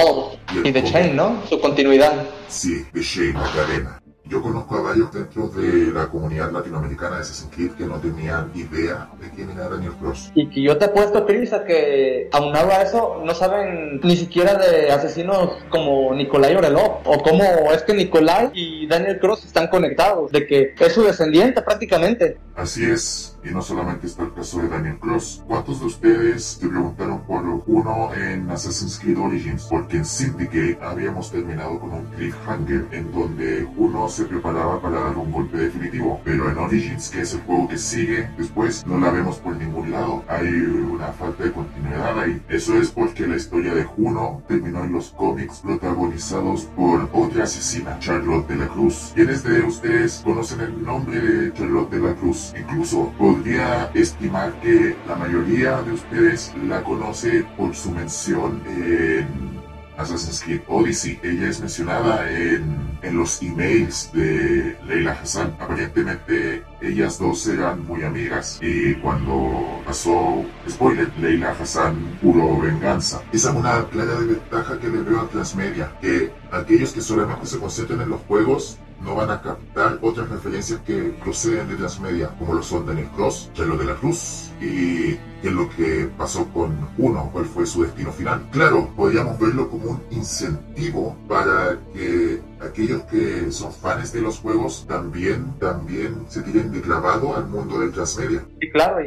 Y, 0.63 0.71
de 0.71 0.81
Shane, 0.81 1.13
¿no? 1.13 1.41
Su 1.47 1.59
continuidad. 1.59 2.27
Sí, 2.47 2.85
de 2.93 3.01
Shane, 3.01 3.33
la 3.33 3.51
cadena. 3.53 4.04
Yo 4.27 4.41
conozco 4.41 4.75
a 4.75 4.81
varios 4.81 5.13
dentro 5.13 5.49
de 5.49 5.91
la 5.93 6.07
comunidad 6.07 6.51
latinoamericana 6.51 7.17
de 7.17 7.21
Assassin's 7.21 7.53
Creed 7.53 7.71
que 7.73 7.85
no 7.85 7.99
tenían 7.99 8.51
idea 8.55 9.07
de 9.19 9.29
quién 9.29 9.51
era 9.51 9.69
Daniel 9.69 9.93
Cross. 9.99 10.31
Y 10.33 10.49
que 10.49 10.63
yo 10.63 10.77
te 10.77 10.85
he 10.85 10.89
puesto, 10.89 11.27
Chris, 11.27 11.53
a 11.53 11.63
que 11.63 12.27
aunado 12.31 12.71
a 12.71 12.81
eso, 12.81 13.21
no 13.23 13.35
saben 13.35 13.99
ni 14.01 14.17
siquiera 14.17 14.55
de 14.55 14.91
asesinos 14.91 15.51
como 15.69 16.11
Nikolai 16.15 16.55
Orelov, 16.55 17.01
o 17.05 17.21
cómo 17.21 17.43
es 17.71 17.83
que 17.83 17.93
Nikolai 17.93 18.49
y 18.53 18.87
Daniel 18.87 19.19
Cross 19.19 19.45
están 19.45 19.67
conectados, 19.67 20.31
de 20.31 20.47
que 20.47 20.73
es 20.79 20.93
su 20.93 21.03
descendiente 21.03 21.61
prácticamente. 21.61 22.39
Así 22.55 22.83
es, 22.85 23.37
y 23.43 23.49
no 23.49 23.61
solamente 23.61 24.07
está 24.07 24.23
el 24.23 24.33
caso 24.33 24.59
de 24.59 24.69
Daniel 24.69 24.97
Cross. 24.99 25.43
¿Cuántos 25.45 25.81
de 25.81 25.85
ustedes 25.85 26.43
se 26.43 26.67
preguntaron 26.67 27.21
por 27.25 27.43
uno 27.67 28.09
en 28.15 28.49
Assassin's 28.49 28.97
Creed 28.97 29.19
Origins? 29.19 29.67
Porque 29.69 29.97
en 29.97 30.05
Syndicate 30.05 30.79
habíamos 30.81 31.31
terminado 31.31 31.79
con 31.79 31.93
un 31.93 32.05
cliffhanger 32.15 32.85
en 32.91 33.11
donde 33.11 33.67
uno 33.77 34.05
se 34.15 34.25
preparaba 34.25 34.81
para 34.81 35.01
dar 35.01 35.17
un 35.17 35.31
golpe 35.31 35.57
definitivo. 35.57 36.21
Pero 36.23 36.49
en 36.49 36.57
Origins, 36.57 37.09
que 37.09 37.21
es 37.21 37.33
el 37.33 37.41
juego 37.41 37.67
que 37.67 37.77
sigue 37.77 38.29
después, 38.37 38.85
no 38.85 38.97
la 38.97 39.11
vemos 39.11 39.37
por 39.39 39.55
ningún 39.57 39.91
lado. 39.91 40.23
Hay 40.29 40.47
una 40.47 41.07
falta 41.07 41.43
de 41.43 41.51
continuidad 41.51 42.19
ahí. 42.19 42.41
Eso 42.47 42.77
es 42.77 42.91
porque 42.91 43.27
la 43.27 43.35
historia 43.35 43.73
de 43.73 43.83
Juno 43.83 44.41
terminó 44.47 44.83
en 44.85 44.93
los 44.93 45.09
cómics 45.11 45.59
protagonizados 45.59 46.63
por 46.75 47.09
otra 47.11 47.43
asesina, 47.43 47.99
Charlotte 47.99 48.47
de 48.47 48.55
la 48.55 48.67
Cruz. 48.67 49.11
¿Quiénes 49.13 49.43
de 49.43 49.61
ustedes 49.63 50.21
conocen 50.23 50.61
el 50.61 50.83
nombre 50.83 51.19
de 51.19 51.53
Charlotte 51.53 51.91
de 51.91 51.99
la 51.99 52.15
Cruz? 52.15 52.53
Incluso 52.57 53.11
podría 53.17 53.91
estimar 53.93 54.53
que 54.61 54.95
la 55.07 55.15
mayoría 55.15 55.81
de 55.81 55.91
ustedes 55.91 56.53
la 56.67 56.81
conoce 56.83 57.45
por 57.57 57.75
su 57.75 57.91
mención 57.91 58.61
en 58.67 59.64
Assassin's 59.97 60.41
Creed 60.43 60.61
Odyssey. 60.67 61.19
Ella 61.23 61.49
es 61.49 61.59
mencionada 61.59 62.29
en, 62.29 62.97
en, 63.01 63.17
los 63.17 63.41
emails 63.41 64.11
de 64.13 64.77
Leila 64.85 65.17
Hassan. 65.21 65.55
Aparentemente 65.59 66.63
ellas 66.81 67.19
dos 67.19 67.47
eran 67.47 67.85
muy 67.85 68.03
amigas 68.03 68.59
y 68.61 68.95
cuando 68.95 69.81
pasó, 69.85 70.45
spoiler, 70.69 71.11
Leila 71.19 71.55
Hassan 71.59 71.95
puro 72.21 72.59
venganza. 72.59 73.21
Esa 73.31 73.49
es 73.49 73.55
una 73.55 73.85
clara 73.85 74.19
desventaja 74.19 74.79
que 74.79 74.89
le 74.89 75.01
veo 75.01 75.21
a 75.21 75.29
Transmedia, 75.29 75.91
que 76.01 76.31
aquellos 76.51 76.91
que 76.91 77.01
solamente 77.01 77.45
se 77.45 77.59
concentran 77.59 78.01
en 78.01 78.09
los 78.09 78.21
juegos 78.21 78.77
no 79.01 79.15
van 79.15 79.29
a 79.29 79.41
captar 79.41 79.99
otras 80.01 80.29
referencias 80.29 80.79
que 80.81 81.15
proceden 81.23 81.67
de 81.69 81.75
Transmedia, 81.75 82.29
como 82.39 82.53
lo 82.53 82.63
son 82.63 82.85
Daniel 82.85 83.09
Cross, 83.15 83.51
Chelo 83.53 83.77
de 83.77 83.85
la 83.85 83.95
Cruz 83.95 84.51
y 84.61 85.15
qué 85.41 85.49
es 85.49 85.51
lo 85.51 85.69
que 85.69 86.09
pasó 86.17 86.47
con 86.53 86.75
uno, 86.97 87.29
cuál 87.31 87.45
fue 87.45 87.65
su 87.65 87.83
destino 87.83 88.11
final. 88.11 88.47
Claro, 88.51 88.89
podríamos 88.95 89.37
verlo 89.39 89.69
como 89.69 89.91
un 89.91 90.01
incentivo 90.11 91.15
para 91.27 91.77
que 91.93 92.41
aquellos 92.61 93.03
que 93.03 93.51
son 93.51 93.71
fans 93.71 94.13
de 94.13 94.21
los 94.21 94.39
juegos 94.39 94.85
también, 94.87 95.53
también 95.59 96.25
se 96.29 96.41
tiren 96.41 96.71
de 96.71 96.81
clavado 96.81 97.35
al 97.35 97.47
mundo 97.47 97.79
del 97.79 97.91
transmedia. 97.91 98.43
Sí, 98.59 98.69
claro, 98.71 98.97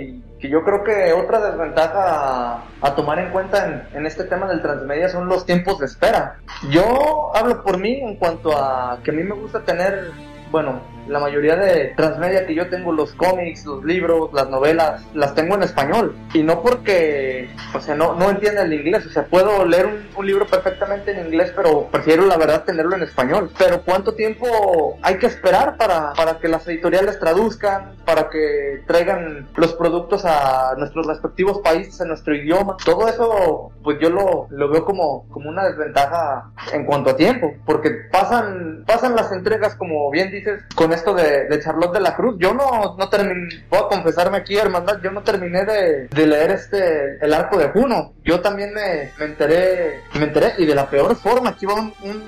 que 0.40 0.48
yo 0.48 0.62
creo 0.64 0.84
que 0.84 1.12
otra 1.12 1.40
desventaja 1.40 2.62
a, 2.80 2.94
tomar 2.94 3.18
en 3.18 3.30
cuenta 3.30 3.66
en, 3.66 3.98
en, 3.98 4.06
este 4.06 4.24
tema 4.24 4.46
del 4.46 4.62
transmedia 4.62 5.08
son 5.08 5.28
los 5.28 5.44
tiempos 5.44 5.78
de 5.78 5.86
espera. 5.86 6.38
Yo 6.70 7.32
hablo 7.34 7.62
por 7.62 7.78
mí 7.78 8.00
en 8.00 8.16
cuanto 8.16 8.56
a 8.56 9.00
que 9.02 9.10
a 9.10 9.14
mí 9.14 9.22
me 9.22 9.34
gusta 9.34 9.60
tener, 9.60 10.10
bueno, 10.50 10.80
la 11.08 11.18
mayoría 11.18 11.56
de 11.56 11.92
transmedia 11.96 12.46
que 12.46 12.54
yo 12.54 12.68
tengo, 12.68 12.92
los 12.92 13.12
cómics, 13.12 13.64
los 13.64 13.84
libros, 13.84 14.30
las 14.32 14.48
novelas, 14.48 15.02
las 15.14 15.34
tengo 15.34 15.54
en 15.54 15.62
español. 15.62 16.16
Y 16.34 16.42
no 16.42 16.62
porque, 16.62 17.48
o 17.74 17.80
sea, 17.80 17.94
no, 17.94 18.14
no 18.14 18.30
entienda 18.30 18.62
el 18.62 18.72
inglés. 18.72 19.06
O 19.06 19.10
sea, 19.10 19.24
puedo 19.26 19.64
leer 19.64 19.86
un, 19.86 20.06
un, 20.16 20.26
libro 20.26 20.46
perfectamente 20.46 21.12
en 21.12 21.26
inglés, 21.26 21.52
pero 21.56 21.88
prefiero 21.90 22.26
la 22.26 22.36
verdad 22.36 22.64
tenerlo 22.64 22.96
en 22.96 23.02
español. 23.02 23.50
Pero 23.58 23.82
¿cuánto 23.82 24.14
tiempo 24.14 24.98
hay 25.02 25.18
que 25.18 25.26
esperar 25.26 25.76
para, 25.76 26.12
para 26.12 26.38
que 26.38 26.48
las 26.48 26.66
editoriales 26.68 27.18
traduzcan, 27.18 27.96
para 28.04 28.28
que 28.28 28.82
traigan 28.86 29.48
los 29.56 29.74
productos 29.74 30.24
a 30.24 30.74
nuestros 30.76 31.06
respectivos 31.06 31.60
países 31.60 32.00
en 32.00 32.08
nuestro 32.08 32.34
idioma? 32.34 32.76
Todo 32.84 33.08
eso, 33.08 33.72
pues 33.82 33.98
yo 34.00 34.10
lo, 34.10 34.46
lo 34.50 34.70
veo 34.70 34.84
como, 34.84 35.26
como 35.28 35.48
una 35.48 35.64
desventaja 35.64 36.50
en 36.72 36.84
cuanto 36.84 37.10
a 37.10 37.16
tiempo, 37.16 37.54
porque 37.64 37.90
pasan, 38.12 38.84
pasan 38.86 39.16
las 39.16 39.32
entregas, 39.32 39.74
como 39.74 40.10
bien 40.10 40.30
dices, 40.30 40.62
con 40.74 40.92
esto 40.98 41.14
de, 41.14 41.48
de, 41.48 41.60
Charlotte 41.60 41.94
de 41.94 42.00
la 42.00 42.14
Cruz. 42.14 42.36
Yo 42.38 42.54
no, 42.54 42.96
no 42.96 43.08
terminé, 43.08 43.64
puedo 43.68 43.88
confesarme 43.88 44.38
aquí, 44.38 44.56
hermandad, 44.56 45.00
yo 45.02 45.10
no 45.10 45.22
terminé 45.22 45.64
de, 45.64 46.08
leer 46.26 46.50
este, 46.50 47.18
el 47.20 47.32
arco 47.32 47.58
de 47.58 47.68
Juno. 47.68 48.12
Yo 48.24 48.40
también 48.40 48.72
me, 48.74 49.12
me 49.18 49.24
enteré, 49.24 50.02
me 50.14 50.24
enteré, 50.24 50.54
y 50.58 50.66
de 50.66 50.74
la 50.74 50.88
peor 50.90 51.16
forma, 51.16 51.50
aquí 51.50 51.66
va 51.66 51.74
un, 51.74 51.92
un 52.02 52.22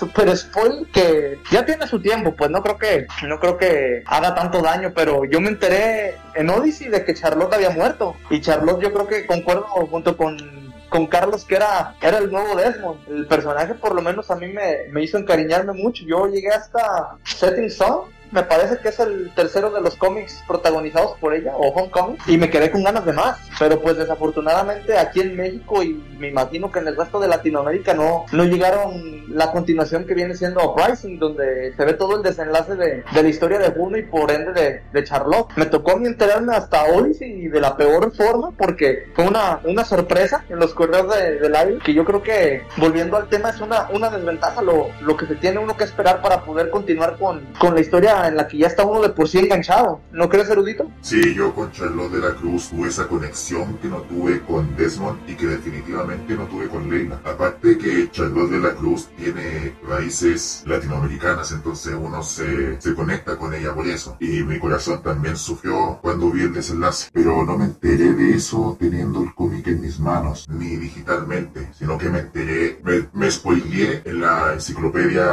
super 0.00 0.34
spoil 0.34 0.88
que 0.92 1.38
ya 1.50 1.64
tiene 1.66 1.86
su 1.86 2.00
tiempo, 2.00 2.34
pues 2.34 2.50
no 2.50 2.62
creo 2.62 2.78
que 2.78 3.06
no 3.26 3.38
creo 3.38 3.58
que 3.58 4.02
haga 4.06 4.34
tanto 4.34 4.62
daño, 4.62 4.92
pero 4.94 5.26
yo 5.26 5.40
me 5.42 5.48
enteré 5.48 6.14
en 6.34 6.48
Odyssey 6.48 6.88
de 6.88 7.04
que 7.04 7.12
Charlotte 7.12 7.52
había 7.52 7.70
muerto 7.70 8.16
y 8.30 8.40
Charlotte 8.40 8.80
yo 8.80 8.92
creo 8.94 9.06
que 9.06 9.26
concuerdo 9.26 9.64
junto 9.64 10.16
con 10.16 10.38
con 10.90 11.06
Carlos 11.06 11.44
que 11.44 11.54
era, 11.54 11.94
era 12.02 12.18
el 12.18 12.30
nuevo 12.30 12.54
Desmond. 12.56 13.08
El 13.08 13.26
personaje 13.26 13.74
por 13.74 13.94
lo 13.94 14.02
menos 14.02 14.30
a 14.30 14.36
mí 14.36 14.48
me, 14.48 14.88
me 14.90 15.02
hizo 15.02 15.16
encariñarme 15.16 15.72
mucho. 15.72 16.04
Yo 16.04 16.26
llegué 16.26 16.50
hasta 16.50 17.16
Setting 17.24 17.70
Sun 17.70 18.19
me 18.30 18.42
parece 18.42 18.78
que 18.78 18.88
es 18.88 19.00
el 19.00 19.30
tercero 19.34 19.70
de 19.70 19.80
los 19.80 19.96
cómics 19.96 20.42
protagonizados 20.46 21.18
por 21.18 21.34
ella, 21.34 21.56
o 21.56 21.68
Homecoming, 21.68 22.18
y 22.26 22.36
me 22.36 22.50
quedé 22.50 22.70
con 22.70 22.84
ganas 22.84 23.04
de 23.04 23.12
más. 23.12 23.38
Pero 23.58 23.80
pues 23.80 23.96
desafortunadamente 23.96 24.96
aquí 24.96 25.20
en 25.20 25.36
México 25.36 25.82
y 25.82 25.94
me 26.18 26.28
imagino 26.28 26.70
que 26.70 26.78
en 26.78 26.88
el 26.88 26.96
resto 26.96 27.20
de 27.20 27.28
Latinoamérica 27.28 27.94
no, 27.94 28.24
no 28.32 28.44
llegaron 28.44 29.24
la 29.28 29.52
continuación 29.52 30.06
que 30.06 30.14
viene 30.14 30.34
siendo 30.34 30.72
Uprising, 30.72 31.18
donde 31.18 31.72
se 31.76 31.84
ve 31.84 31.94
todo 31.94 32.16
el 32.16 32.22
desenlace 32.22 32.74
de, 32.76 33.04
de 33.12 33.22
la 33.22 33.28
historia 33.28 33.58
de 33.58 33.70
Juno 33.70 33.96
y 33.96 34.02
por 34.02 34.30
ende 34.30 34.52
de, 34.52 34.82
de 34.92 35.04
Charlotte. 35.04 35.50
Me 35.56 35.66
tocó 35.66 35.96
mí 35.96 36.06
enterarme 36.06 36.54
hasta 36.54 36.84
hoy 36.84 37.16
y 37.20 37.48
de 37.48 37.60
la 37.60 37.76
peor 37.76 38.12
forma, 38.14 38.50
porque 38.52 39.08
fue 39.14 39.26
una, 39.26 39.60
una 39.64 39.84
sorpresa 39.84 40.44
en 40.48 40.58
los 40.58 40.74
correos 40.74 41.14
de, 41.14 41.38
del 41.38 41.54
aire, 41.54 41.78
que 41.84 41.94
yo 41.94 42.04
creo 42.04 42.22
que 42.22 42.62
volviendo 42.76 43.16
al 43.16 43.28
tema 43.28 43.50
es 43.50 43.60
una, 43.60 43.88
una 43.92 44.10
desventaja 44.10 44.62
lo, 44.62 44.88
lo 45.00 45.16
que 45.16 45.26
se 45.26 45.36
tiene 45.36 45.58
uno 45.58 45.76
que 45.76 45.84
esperar 45.84 46.20
para 46.22 46.42
poder 46.42 46.70
continuar 46.70 47.16
con, 47.18 47.40
con 47.58 47.74
la 47.74 47.80
historia 47.80 48.19
en 48.28 48.36
la 48.36 48.48
que 48.48 48.58
ya 48.58 48.66
está 48.66 48.84
uno 48.84 49.00
de 49.00 49.10
por 49.10 49.28
sí 49.28 49.38
enganchado. 49.38 50.00
¿No 50.12 50.28
crees, 50.28 50.48
erudito? 50.48 50.90
Sí, 51.00 51.34
yo 51.34 51.54
con 51.54 51.70
Charlotte 51.72 52.12
de 52.12 52.20
la 52.20 52.34
Cruz 52.34 52.70
tuve 52.70 52.88
esa 52.88 53.06
conexión 53.06 53.78
que 53.78 53.88
no 53.88 54.02
tuve 54.02 54.40
con 54.42 54.76
Desmond 54.76 55.28
y 55.28 55.34
que 55.34 55.46
definitivamente 55.46 56.34
no 56.34 56.44
tuve 56.46 56.68
con 56.68 56.90
Leila. 56.90 57.20
Aparte 57.24 57.78
que 57.78 58.10
Charlotte 58.10 58.50
de 58.50 58.60
la 58.60 58.74
Cruz 58.74 59.08
tiene 59.16 59.74
raíces 59.88 60.62
latinoamericanas, 60.66 61.52
entonces 61.52 61.94
uno 61.98 62.22
se, 62.22 62.80
se 62.80 62.94
conecta 62.94 63.36
con 63.36 63.54
ella 63.54 63.74
por 63.74 63.86
eso. 63.86 64.16
Y 64.20 64.42
mi 64.42 64.58
corazón 64.58 65.02
también 65.02 65.36
sufrió 65.36 65.98
cuando 66.02 66.30
vi 66.30 66.42
el 66.42 66.52
desenlace. 66.52 67.08
Pero 67.12 67.44
no 67.44 67.56
me 67.56 67.66
enteré 67.66 68.12
de 68.12 68.34
eso 68.34 68.76
teniendo 68.78 69.22
el 69.22 69.34
cómic 69.34 69.66
en 69.68 69.80
mis 69.80 69.98
manos, 69.98 70.46
ni 70.48 70.76
digitalmente, 70.76 71.68
sino 71.78 71.98
que 71.98 72.08
me 72.08 72.20
enteré, 72.20 72.80
me, 72.82 73.08
me 73.12 73.30
spoileé 73.30 74.02
en 74.04 74.20
la 74.20 74.54
enciclopedia 74.54 75.24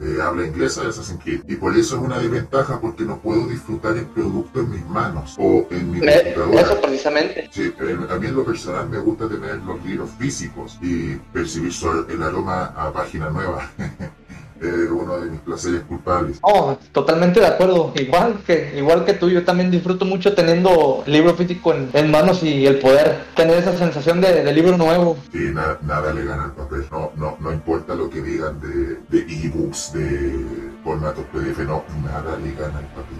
de 0.00 0.22
habla 0.22 0.46
inglesa 0.46 0.82
de 0.82 0.88
Assassin's 0.88 1.22
Creed. 1.22 1.42
Y 1.48 1.56
por 1.56 1.76
eso 1.76 1.96
es 1.96 2.02
una 2.02 2.18
ventaja 2.28 2.80
porque 2.80 3.04
no 3.04 3.18
puedo 3.18 3.46
disfrutar 3.46 3.96
el 3.96 4.06
producto 4.06 4.60
en 4.60 4.70
mis 4.70 4.86
manos 4.86 5.36
o 5.38 5.66
en 5.70 5.90
mi 5.90 6.00
computadora. 6.00 6.60
Eso 6.60 6.80
precisamente. 6.80 7.48
Sí, 7.50 7.72
a 7.78 8.14
mí 8.16 8.26
en 8.26 8.34
lo 8.34 8.44
personal 8.44 8.88
me 8.88 8.98
gusta 8.98 9.28
tener 9.28 9.56
los 9.58 9.84
libros 9.84 10.10
físicos 10.18 10.78
y 10.82 11.16
percibir 11.32 11.72
el 12.08 12.22
aroma 12.22 12.66
a 12.76 12.92
página 12.92 13.30
nueva. 13.30 13.70
es 14.60 14.90
uno 14.90 15.18
de 15.18 15.30
mis 15.30 15.40
placeres 15.40 15.82
culpables. 15.82 16.38
Oh, 16.42 16.76
totalmente 16.92 17.40
de 17.40 17.46
acuerdo. 17.46 17.92
Igual 17.96 18.38
que, 18.46 18.74
igual 18.76 19.04
que 19.04 19.14
tú, 19.14 19.28
yo 19.28 19.44
también 19.44 19.70
disfruto 19.70 20.04
mucho 20.04 20.34
teniendo 20.34 21.02
libro 21.06 21.34
físico 21.34 21.74
en, 21.74 21.90
en 21.92 22.10
manos 22.10 22.42
y 22.42 22.66
el 22.66 22.78
poder 22.78 23.24
tener 23.34 23.58
esa 23.58 23.76
sensación 23.76 24.20
de, 24.20 24.42
de 24.42 24.52
libro 24.52 24.76
nuevo. 24.76 25.16
Sí, 25.32 25.50
nada, 25.52 25.78
nada 25.82 26.12
le 26.12 26.24
gana 26.24 26.44
al 26.44 26.52
papel. 26.52 26.86
No, 26.90 27.12
no, 27.16 27.36
no 27.40 27.52
importa 27.52 27.94
lo 27.94 28.08
que 28.08 28.22
digan 28.22 28.60
de, 28.60 28.98
de 29.08 29.46
ebooks, 29.46 29.92
de 29.92 30.73
formatos 30.84 31.24
PDF, 31.32 31.60
no, 31.60 31.82
nada 32.04 32.36
le 32.36 32.52
gana 32.52 32.78
al 32.78 32.86
papel 32.86 33.18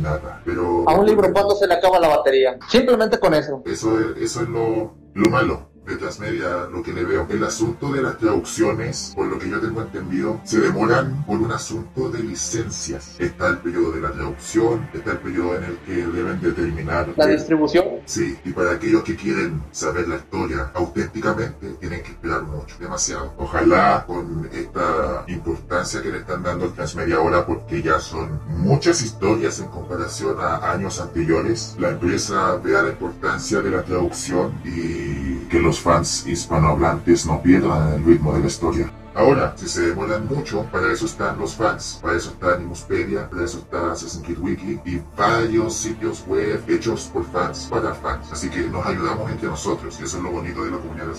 nada. 0.00 0.40
Pero 0.44 0.88
a 0.88 0.94
un 0.94 1.06
libro 1.06 1.32
cuando 1.32 1.54
se 1.56 1.66
le 1.66 1.74
acaba 1.74 1.98
la 1.98 2.08
batería. 2.08 2.56
Simplemente 2.68 3.18
con 3.18 3.34
eso. 3.34 3.62
Eso 3.66 3.98
es, 3.98 4.22
eso 4.22 4.42
es 4.42 4.48
lo, 4.48 4.94
lo 5.14 5.30
malo 5.30 5.69
de 5.90 5.96
Transmedia, 5.96 6.66
lo 6.70 6.82
que 6.82 6.92
le 6.92 7.04
veo. 7.04 7.26
El 7.28 7.44
asunto 7.44 7.92
de 7.92 8.02
las 8.02 8.18
traducciones, 8.18 9.12
por 9.14 9.26
lo 9.26 9.38
que 9.38 9.48
yo 9.48 9.60
tengo 9.60 9.82
entendido, 9.82 10.40
se 10.44 10.60
demoran 10.60 11.24
por 11.24 11.40
un 11.40 11.52
asunto 11.52 12.08
de 12.10 12.22
licencias. 12.22 13.16
Está 13.18 13.48
el 13.48 13.58
periodo 13.58 13.92
de 13.92 14.00
la 14.00 14.12
traducción, 14.12 14.88
está 14.92 15.12
el 15.12 15.18
periodo 15.18 15.56
en 15.56 15.64
el 15.64 15.76
que 15.78 15.94
deben 16.06 16.40
determinar... 16.40 17.12
La 17.16 17.26
distribución. 17.26 17.84
Sí, 18.04 18.38
y 18.44 18.52
para 18.52 18.72
aquellos 18.72 19.02
que 19.02 19.16
quieren 19.16 19.62
saber 19.70 20.08
la 20.08 20.16
historia 20.16 20.70
auténticamente, 20.74 21.70
tienen 21.80 22.02
que 22.02 22.10
esperar 22.10 22.42
mucho, 22.42 22.76
demasiado. 22.78 23.34
Ojalá 23.38 24.04
con 24.06 24.48
esta 24.52 25.24
importancia 25.28 26.02
que 26.02 26.10
le 26.10 26.18
están 26.18 26.42
dando 26.42 26.66
al 26.66 26.72
Transmedia 26.72 27.16
ahora, 27.16 27.46
porque 27.46 27.82
ya 27.82 27.98
son 27.98 28.40
muchas 28.48 29.02
historias 29.02 29.60
en 29.60 29.68
comparación 29.68 30.36
a 30.40 30.70
años 30.70 31.00
anteriores, 31.00 31.76
la 31.78 31.90
empresa 31.90 32.56
vea 32.56 32.82
la 32.82 32.90
importancia 32.90 33.60
de 33.60 33.70
la 33.70 33.82
traducción 33.82 34.52
y 34.64 35.46
que 35.48 35.58
los 35.58 35.79
fans 35.80 36.26
hispanohablantes 36.26 37.26
no 37.26 37.42
pierdan 37.42 37.94
el 37.94 38.04
ritmo 38.04 38.32
de 38.32 38.40
la 38.40 38.46
historia. 38.46 38.90
Ahora, 39.14 39.54
si 39.56 39.68
se 39.68 39.88
demoran 39.88 40.26
mucho, 40.28 40.64
para 40.70 40.92
eso 40.92 41.04
están 41.06 41.38
los 41.38 41.54
fans, 41.54 41.98
para 42.00 42.16
eso 42.16 42.30
está 42.30 42.54
Animuspedia, 42.54 43.28
para 43.28 43.44
eso 43.44 43.58
está 43.58 43.92
Assassin's 43.92 44.24
Creed 44.24 44.38
Wiki 44.38 44.80
y 44.84 45.02
varios 45.16 45.74
sitios 45.74 46.24
web 46.28 46.62
hechos 46.68 47.10
por 47.12 47.24
fans 47.26 47.66
para 47.68 47.92
fans. 47.94 48.30
Así 48.32 48.48
que 48.48 48.60
nos 48.62 48.86
ayudamos 48.86 49.30
entre 49.30 49.48
nosotros 49.48 49.98
y 50.00 50.04
eso 50.04 50.18
es 50.18 50.22
lo 50.22 50.30
bonito 50.30 50.64
de 50.64 50.70
la 50.70 50.78
comunidad. 50.78 51.14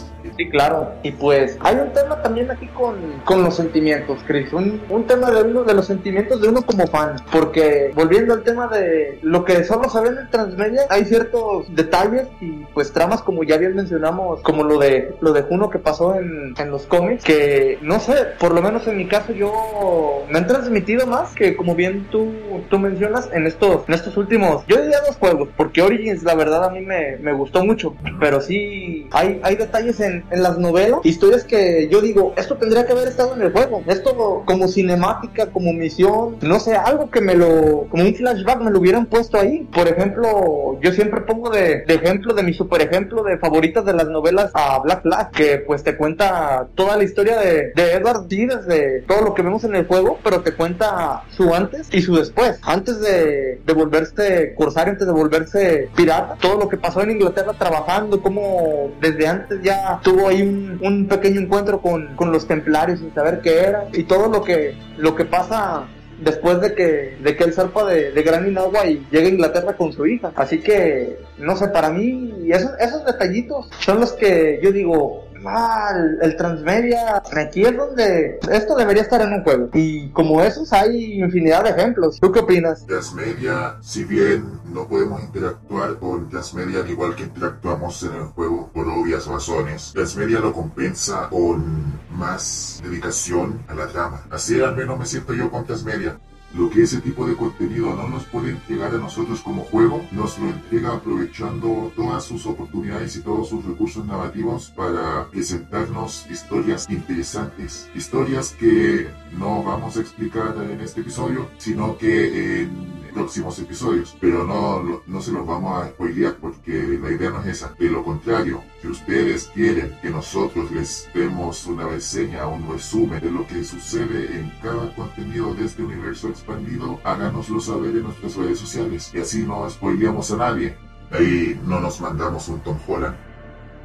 Claro. 0.50 0.94
Y 1.04 1.12
pues 1.12 1.58
hay 1.62 1.76
un 1.76 1.92
tema 1.94 2.22
también 2.22 2.50
aquí 2.52 2.68
con, 2.68 2.96
con 3.26 3.44
los 3.44 3.56
sentimientos, 3.56 4.20
Chris. 4.26 4.52
Un, 4.54 4.82
un 4.90 5.06
tema 5.06 5.32
de 5.32 5.44
uno 5.44 5.64
de 5.64 5.74
los 5.74 5.88
sentimientos 5.88 6.42
de 6.42 6.50
uno 6.50 6.62
como 6.62 6.88
fan. 6.88 7.16
Porque 7.32 7.92
volviendo 7.96 8.34
al 8.34 8.44
tema 8.44 8.68
de 8.68 9.20
lo 9.22 9.44
que 9.46 9.64
solo 9.64 9.88
ve 10.02 10.10
en 10.10 10.30
transmedia, 10.30 10.82
hay 10.90 11.06
ciertos 11.06 11.74
detalles 11.76 12.28
y 12.40 12.66
pues 12.74 12.92
tramas 12.94 13.22
como 13.22 13.44
ya 13.44 13.58
bien 13.58 13.76
mencionamos, 13.76 14.42
como 14.42 14.64
lo 14.64 14.80
de 14.80 15.16
lo 15.22 15.34
de 15.34 15.42
Juno 15.44 15.70
que 15.70 15.80
pasó 15.80 16.16
en, 16.16 16.54
en 16.58 16.72
los 16.72 16.86
cómics, 16.86 17.24
que 17.24 17.78
no 17.82 18.00
sé, 18.00 18.14
por 18.40 18.54
lo 18.54 18.62
menos 18.62 18.88
en 18.88 18.98
mi 18.98 19.08
caso 19.08 19.34
yo 19.34 20.26
me 20.30 20.40
han 20.40 20.48
transmitido 20.48 21.06
más 21.08 21.34
que 21.34 21.56
como 21.56 21.76
bien 21.76 22.08
tú, 22.12 22.32
tú 22.70 22.80
mencionas 22.80 23.30
en 23.34 23.46
estos, 23.48 23.88
en 23.88 23.94
estos 23.94 24.18
últimos, 24.18 24.66
yo 24.68 24.82
diría 24.82 25.00
dos 25.06 25.18
juegos, 25.18 25.50
porque 25.58 25.82
Origins 25.82 26.24
la 26.24 26.36
verdad 26.36 26.66
a 26.66 26.70
mí 26.70 26.82
me, 26.82 27.18
me 27.18 27.34
gustó 27.34 27.64
mucho, 27.64 27.96
pero 28.20 28.42
sí 28.42 29.08
hay, 29.12 29.40
hay 29.44 29.56
detalles 29.56 30.00
en, 30.00 30.24
en 30.32 30.44
las 30.44 30.58
novelas, 30.58 31.00
historias 31.04 31.44
que 31.44 31.88
yo 31.90 32.02
digo, 32.02 32.34
esto 32.38 32.58
tendría 32.58 32.86
que 32.86 32.94
haber 32.94 33.08
estado 33.08 33.36
en 33.36 33.42
el 33.42 33.52
juego, 33.52 33.84
esto 33.88 34.44
como 34.46 34.68
cinemática, 34.68 35.48
como 35.48 35.74
misión, 35.74 36.38
no 36.42 36.60
sé, 36.60 36.76
algo 36.76 37.10
que 37.10 37.22
me 37.22 37.36
lo, 37.36 37.88
como 37.90 38.04
un 38.04 38.16
flashback 38.16 38.62
me 38.62 38.72
lo 38.72 38.80
hubieran 38.80 39.06
puesto 39.06 39.38
ahí. 39.38 39.68
Por 39.74 39.88
ejemplo, 39.88 40.80
yo 40.82 40.92
siempre 40.92 41.22
pongo 41.22 41.50
de, 41.50 41.84
ejemplo, 41.88 42.34
de 42.34 42.44
mi 42.44 42.54
super 42.54 42.82
ejemplo 42.82 43.24
de 43.24 43.38
favoritas 43.38 43.86
de 43.86 43.94
las 43.94 44.08
novelas 44.08 44.52
a 44.54 44.80
Black 44.80 45.04
Flag, 45.04 45.32
que 45.32 45.58
pues 45.60 45.84
te 45.84 45.98
cuenta 45.98 46.68
toda 46.76 46.98
la 46.98 47.04
historia 47.04 47.40
de, 47.40 47.72
de 47.76 47.94
Edward 47.94 48.28
D 48.28 48.48
desde 48.48 49.02
todo 49.02 49.22
lo 49.22 49.34
que 49.34 49.42
vemos 49.42 49.64
en 49.64 49.76
el 49.76 49.86
juego, 49.86 50.18
pero 50.24 50.42
te 50.42 50.54
cuenta 50.54 51.24
su 51.30 51.54
antes 51.54 51.88
y 51.92 52.02
su 52.02 52.16
después. 52.16 52.60
Antes 52.64 53.00
de, 53.02 53.62
de 53.66 53.74
volverse 53.74 54.54
corsario, 54.56 54.94
antes 54.94 55.08
de 55.08 55.14
volverse 55.14 55.90
pirata, 55.96 56.38
todo 56.40 56.58
lo 56.58 56.70
que 56.70 56.78
pasó 56.78 57.02
en 57.02 57.12
Inglaterra 57.12 57.54
trabajando, 57.58 58.22
como 58.22 58.92
desde 59.00 59.28
antes 59.28 59.62
ya 59.62 60.00
tuvo 60.12 60.28
ahí 60.28 60.42
un, 60.42 61.08
pequeño 61.08 61.42
encuentro 61.42 61.82
con, 61.82 62.16
con 62.16 62.32
los 62.32 62.48
templarios 62.48 63.00
sin 63.00 63.14
saber 63.14 63.40
qué 63.42 63.60
era, 63.60 63.88
y 63.94 64.04
todo 64.04 64.28
lo 64.30 64.44
que, 64.44 64.76
lo 64.98 65.16
que 65.16 65.26
pasa 65.26 65.88
después 66.20 66.60
de 66.62 66.76
que, 66.76 67.18
de 67.24 67.36
que 67.36 67.44
él 67.46 67.54
zarpa 67.54 67.86
de, 67.86 68.12
de 68.12 68.24
Gran 68.24 68.48
Inagua 68.48 68.86
y 68.86 69.06
llega 69.10 69.28
a 69.28 69.32
Inglaterra 69.32 69.74
con 69.74 69.92
su 69.94 70.06
hija. 70.06 70.32
Así 70.36 70.60
que, 70.60 71.18
no 71.38 71.56
sé, 71.56 71.70
para 71.70 71.90
mí 71.90 72.34
esos 72.50 73.06
detallitos 73.06 73.70
son 73.80 74.02
los 74.02 74.14
que 74.14 74.60
yo 74.62 74.72
digo, 74.72 75.26
ah, 75.46 75.94
el, 76.22 76.36
transmedia, 76.36 77.22
aquí 77.36 77.64
es 77.64 77.76
donde 77.76 78.40
esto 78.52 78.76
debería 78.76 79.04
estar 79.04 79.22
en 79.22 79.34
un 79.34 79.44
juego. 79.44 79.70
Y 79.74 80.10
como 80.10 80.42
esos 80.42 80.72
hay 80.74 81.22
infinidad 81.22 81.64
de 81.64 81.72
ejemplos. 81.72 82.20
¿Tú 82.20 82.32
qué 82.32 82.40
opinas? 82.40 82.86
Media, 83.16 83.78
si 83.82 84.04
bien 84.04 84.60
no 84.66 84.88
podemos 84.88 85.22
interactuar 85.22 85.98
con 85.98 86.30
Media 86.54 86.80
al 86.82 86.90
igual 86.90 87.16
que 87.16 87.24
interactuamos 87.24 88.04
en 88.04 88.14
el 88.14 88.24
juego 88.24 88.70
por 88.74 88.88
obvias 88.88 89.28
razones, 89.28 89.94
Media 90.16 90.40
lo 90.40 90.54
compensa 90.54 91.30
con 91.30 92.00
más 92.12 92.82
dedicación 92.84 93.64
a 93.68 93.74
la 93.74 93.88
trama. 93.88 94.26
Así 94.30 94.62
al 94.62 94.76
menos 94.76 94.98
me 94.98 95.06
siento 95.06 95.34
yo 95.34 95.50
con 95.50 95.66
Media. 95.86 96.18
Lo 96.54 96.70
que 96.70 96.84
ese 96.84 97.00
tipo 97.00 97.26
de 97.26 97.36
contenido 97.36 97.96
no 97.96 98.08
nos 98.10 98.26
puede 98.26 98.52
entregar 98.52 98.94
a 98.94 98.98
nosotros 98.98 99.40
como 99.42 99.64
juego, 99.64 100.06
nos 100.12 100.38
lo 100.38 100.50
entrega 100.50 100.94
aprovechando 100.94 101.92
todas 101.96 102.26
sus 102.26 102.46
oportunidades 102.46 103.16
y 103.16 103.22
todos 103.22 103.50
sus 103.50 103.64
recursos 103.64 104.06
narrativos 104.06 104.70
para 104.76 105.30
presentarnos 105.30 106.28
historias 106.30 106.90
interesantes. 106.90 107.90
Historias 107.96 108.52
que 108.60 109.10
no 109.38 109.64
vamos 109.64 109.96
a 109.96 110.02
explicar 110.02 110.56
en 110.70 110.82
este 110.82 111.02
episodio, 111.02 111.50
sino 111.58 111.98
que 111.98 112.64
en 112.64 113.01
próximos 113.12 113.58
episodios. 113.60 114.16
Pero 114.20 114.44
no, 114.44 115.02
no 115.06 115.22
se 115.22 115.32
los 115.32 115.46
vamos 115.46 115.82
a 115.82 115.90
spoilear 115.90 116.36
porque 116.36 117.00
la 117.02 117.12
idea 117.12 117.30
no 117.30 117.42
es 117.42 117.48
esa. 117.48 117.74
De 117.78 117.90
lo 117.90 118.04
contrario, 118.04 118.64
si 118.82 118.88
ustedes 118.88 119.52
quieren 119.54 119.98
que 120.02 120.10
nosotros 120.10 120.72
les 120.72 121.10
demos 121.14 121.66
una 121.68 121.88
reseña, 121.88 122.48
un 122.48 122.72
resumen 122.72 123.22
de 123.22 123.32
lo 123.32 123.46
que 123.48 123.64
sucede 123.64 124.38
en 124.38 124.52
cada 124.62 124.94
contenido 124.96 125.54
de 125.54 125.66
este 125.66 125.84
universo 125.84 126.30
expandido, 126.30 127.00
háganoslo 127.04 127.60
saber 127.60 127.92
en 127.92 128.04
nuestras 128.04 128.36
redes 128.36 128.60
sociales. 128.60 129.12
Y 129.14 129.20
así 129.20 129.44
no 129.44 129.70
spoileamos 129.70 130.32
a 130.32 130.38
nadie. 130.38 130.76
Ahí 131.12 131.60
no 131.66 131.80
nos 131.80 132.02
mandamos 132.02 132.48
un 132.48 132.60
Tom 132.62 132.78
Holland. 132.88 133.16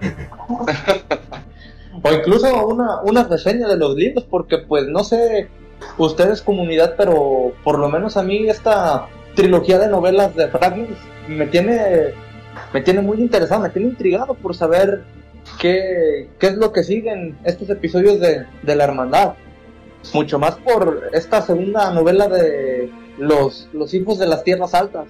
o 2.02 2.12
incluso 2.12 2.66
una, 2.66 3.00
una 3.02 3.24
reseña 3.24 3.68
de 3.68 3.76
los 3.76 3.94
libros, 3.94 4.24
porque 4.24 4.58
pues 4.58 4.86
no 4.86 5.02
sé 5.02 5.48
ustedes 5.98 6.42
comunidad, 6.42 6.94
pero 6.96 7.52
por 7.64 7.78
lo 7.78 7.88
menos 7.88 8.16
a 8.16 8.22
mí 8.22 8.48
esta 8.48 9.08
trilogía 9.36 9.78
de 9.78 9.88
novelas 9.88 10.34
de 10.34 10.48
Fragments 10.48 10.98
me 11.28 11.46
tiene, 11.46 12.12
me 12.72 12.80
tiene 12.80 13.02
muy 13.02 13.18
interesado, 13.18 13.62
me 13.62 13.70
tiene 13.70 13.90
intrigado 13.90 14.34
por 14.34 14.56
saber 14.56 15.04
qué, 15.60 16.28
qué 16.40 16.46
es 16.48 16.56
lo 16.56 16.72
que 16.72 16.82
siguen 16.82 17.38
estos 17.44 17.70
episodios 17.70 18.18
de, 18.18 18.46
de 18.62 18.76
la 18.76 18.84
hermandad. 18.84 19.34
Mucho 20.14 20.38
más 20.38 20.56
por 20.56 21.10
esta 21.12 21.42
segunda 21.42 21.92
novela 21.92 22.28
de 22.28 22.90
los, 23.18 23.68
los 23.72 23.92
hijos 23.94 24.18
de 24.18 24.26
las 24.26 24.42
tierras 24.42 24.74
altas. 24.74 25.06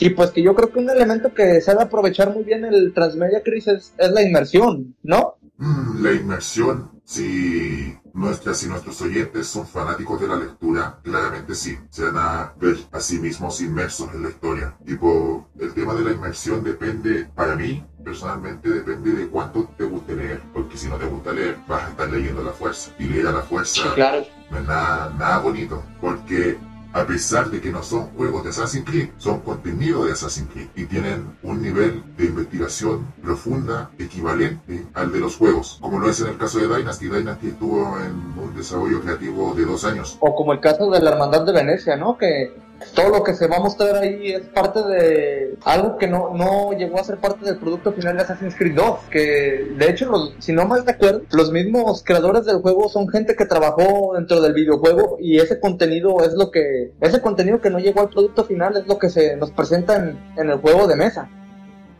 Y 0.00 0.10
pues 0.10 0.30
que 0.30 0.42
yo 0.42 0.54
creo 0.54 0.72
que 0.72 0.78
un 0.78 0.90
elemento 0.90 1.34
que 1.34 1.60
se 1.60 1.72
debe 1.72 1.84
aprovechar 1.84 2.32
muy 2.32 2.44
bien 2.44 2.64
el 2.64 2.94
Transmedia 2.94 3.42
Crisis 3.42 3.92
es 3.98 4.10
la 4.10 4.22
inmersión, 4.22 4.96
¿no? 5.02 5.36
Mm, 5.58 6.02
la 6.02 6.12
inmersión, 6.12 6.90
si 7.04 7.94
nuestras 8.14 8.62
y 8.62 8.68
nuestros 8.68 9.00
oyentes 9.00 9.46
son 9.46 9.66
fanáticos 9.66 10.20
de 10.20 10.28
la 10.28 10.36
lectura, 10.36 10.98
claramente 11.02 11.54
sí, 11.54 11.78
se 11.90 12.04
van 12.04 12.16
a 12.16 12.52
ver 12.60 12.76
a 12.92 13.00
sí 13.00 13.18
mismos 13.18 13.60
inmersos 13.60 14.12
en 14.14 14.22
la 14.22 14.28
historia. 14.30 14.76
Tipo, 14.84 15.48
el 15.58 15.72
tema 15.74 15.94
de 15.94 16.04
la 16.04 16.12
inmersión 16.12 16.62
depende, 16.62 17.28
para 17.34 17.56
mí, 17.56 17.84
personalmente 18.04 18.68
depende 18.68 19.12
de 19.12 19.28
cuánto 19.28 19.64
te 19.76 19.84
guste 19.84 20.16
leer, 20.16 20.42
porque 20.52 20.76
si 20.76 20.88
no 20.88 20.96
te 20.96 21.06
gusta 21.06 21.32
leer, 21.32 21.58
vas 21.66 21.84
a 21.84 21.88
estar 21.90 22.10
leyendo 22.10 22.40
a 22.42 22.44
la 22.44 22.52
fuerza. 22.52 22.92
Y 22.98 23.04
leer 23.04 23.28
a 23.28 23.32
la 23.32 23.42
fuerza 23.42 23.94
claro. 23.94 24.24
no 24.50 24.58
es 24.58 24.66
nada, 24.66 25.14
nada 25.18 25.38
bonito, 25.38 25.82
porque 26.00 26.58
a 26.92 27.06
pesar 27.06 27.50
de 27.50 27.60
que 27.60 27.70
no 27.70 27.82
son 27.82 28.08
juegos 28.16 28.44
de 28.44 28.50
Assassin's 28.50 28.84
Creed, 28.84 29.08
son 29.18 29.40
contenido 29.40 30.04
de 30.04 30.12
Assassin's 30.12 30.48
Creed 30.52 30.68
y 30.76 30.84
tienen 30.84 31.36
un 31.42 31.62
nivel 31.62 32.02
de 32.16 32.26
investigación 32.26 33.06
profunda 33.22 33.90
equivalente 33.98 34.86
al 34.94 35.12
de 35.12 35.20
los 35.20 35.36
juegos, 35.36 35.78
como 35.80 35.98
lo 35.98 36.08
es 36.08 36.20
en 36.20 36.28
el 36.28 36.38
caso 36.38 36.58
de 36.58 36.68
Dynasty. 36.68 37.08
Dynasty 37.08 37.48
estuvo 37.48 37.98
en 37.98 38.12
un 38.38 38.54
desarrollo 38.54 39.00
creativo 39.00 39.54
de 39.54 39.64
dos 39.64 39.84
años. 39.84 40.18
O 40.20 40.34
como 40.34 40.52
el 40.52 40.60
caso 40.60 40.90
de 40.90 41.00
la 41.00 41.10
Hermandad 41.10 41.44
de 41.44 41.52
Venecia, 41.52 41.96
¿no? 41.96 42.18
Que 42.18 42.54
todo 42.94 43.10
lo 43.10 43.22
que 43.22 43.34
se 43.34 43.46
va 43.46 43.56
a 43.56 43.60
mostrar 43.60 43.96
ahí 43.96 44.32
es 44.32 44.42
parte 44.48 44.82
de 44.82 45.56
algo 45.64 45.96
que 45.98 46.06
no, 46.06 46.34
no 46.34 46.72
llegó 46.72 47.00
a 47.00 47.04
ser 47.04 47.18
parte 47.18 47.44
del 47.44 47.58
producto 47.58 47.92
final 47.92 48.16
de 48.16 48.22
Assassin's 48.22 48.54
Creed 48.56 48.74
2, 48.74 48.98
que 49.10 49.74
de 49.76 49.90
hecho, 49.90 50.10
si 50.38 50.52
no 50.52 50.66
mal 50.66 50.86
recuerdo, 50.86 51.22
los 51.32 51.52
mismos 51.52 52.02
creadores 52.04 52.44
del 52.44 52.60
juego 52.60 52.88
son 52.88 53.08
gente 53.08 53.36
que 53.36 53.46
trabajó 53.46 54.12
dentro 54.14 54.40
del 54.40 54.52
videojuego 54.52 55.16
y 55.20 55.38
ese 55.38 55.60
contenido 55.60 56.22
es 56.24 56.34
lo 56.34 56.50
que, 56.50 56.92
ese 57.00 57.20
contenido 57.20 57.60
que 57.60 57.70
no 57.70 57.78
llegó 57.78 58.00
al 58.00 58.08
producto 58.08 58.44
final 58.44 58.76
es 58.76 58.86
lo 58.86 58.98
que 58.98 59.10
se 59.10 59.36
nos 59.36 59.50
presenta 59.50 59.96
en, 59.96 60.18
en 60.36 60.50
el 60.50 60.58
juego 60.58 60.86
de 60.86 60.96
mesa. 60.96 61.28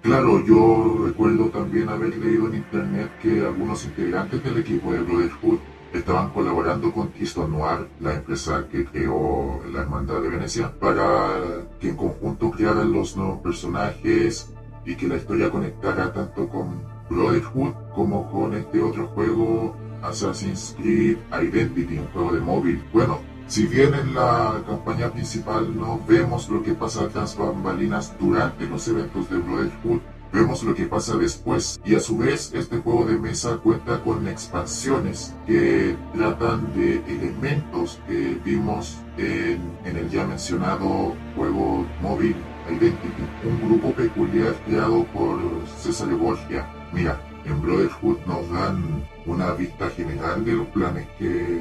Claro, 0.02 0.44
yo 0.44 1.06
recuerdo 1.06 1.46
también 1.50 1.88
haber 1.88 2.16
leído 2.16 2.48
en 2.48 2.56
internet 2.56 3.08
que 3.22 3.40
algunos 3.40 3.84
integrantes 3.84 4.42
del 4.42 4.58
equipo 4.58 4.92
de 4.92 4.98
Brotherhood 4.98 5.60
estaban 5.98 6.31
colaborando 6.31 6.92
con 6.92 7.09
Keystone 7.09 7.57
Noir, 7.57 7.88
la 8.00 8.14
empresa 8.14 8.66
que 8.70 8.85
creó 8.85 9.61
la 9.72 9.83
Hermandad 9.83 10.20
de 10.20 10.28
Venecia, 10.28 10.72
para 10.78 11.64
que 11.81 11.90
en 11.90 11.96
conjunto 11.96 12.50
crearan 12.50 12.92
los 12.92 13.16
nuevos 13.16 13.40
personajes 13.40 14.52
y 14.85 14.94
que 14.94 15.09
la 15.09 15.16
historia 15.16 15.50
conectara 15.50 16.12
tanto 16.12 16.48
con 16.48 16.83
Brotherhood 17.09 17.74
como 17.94 18.31
con 18.31 18.55
este 18.55 18.83
otro 18.83 19.09
juego 19.09 19.76
Assassin's 20.02 20.74
Creed 20.78 21.18
Identity, 21.31 21.98
un 21.98 22.09
juego 22.09 22.33
de 22.33 22.40
móvil. 22.40 22.83
Bueno, 22.92 23.20
si 23.46 23.66
bien 23.66 23.94
en 23.94 24.14
la 24.14 24.62
campaña 24.66 25.11
principal 25.11 25.76
no 25.76 26.00
vemos 26.09 26.48
lo 26.48 26.62
que 26.62 26.72
pasa 26.74 27.09
tras 27.09 27.37
bambalinas 27.37 28.14
durante 28.18 28.66
los 28.66 28.87
eventos 28.88 29.28
de 29.28 29.38
Brotherhood, 29.38 30.00
vemos 30.32 30.62
lo 30.62 30.74
que 30.74 30.86
pasa 30.86 31.16
después. 31.16 31.80
Y 31.84 31.94
a 31.94 32.00
su 32.00 32.18
vez, 32.18 32.52
este 32.54 32.78
juego 32.78 33.04
de 33.04 33.18
mesa 33.18 33.58
cuenta 33.58 34.02
con 34.02 34.26
expansiones 34.28 35.34
que 35.46 35.96
tratan 36.14 36.72
de 36.74 36.96
elementos 37.06 38.00
que 38.06 38.38
vimos 38.44 38.98
en, 39.18 39.60
en 39.84 39.96
el 39.96 40.08
ya 40.10 40.26
mencionado 40.26 41.14
juego 41.36 41.86
móvil 42.00 42.36
Identity, 42.70 43.24
un 43.44 43.68
grupo 43.68 43.92
peculiar 43.92 44.54
creado 44.66 45.04
por 45.06 45.38
César 45.78 46.08
Borgia. 46.14 46.66
Mira, 46.92 47.20
en 47.44 47.60
Brotherhood 47.60 48.18
nos 48.26 48.48
dan 48.50 49.04
una 49.26 49.52
vista 49.52 49.90
general 49.90 50.44
de 50.44 50.52
los 50.52 50.66
planes 50.68 51.08
que, 51.18 51.60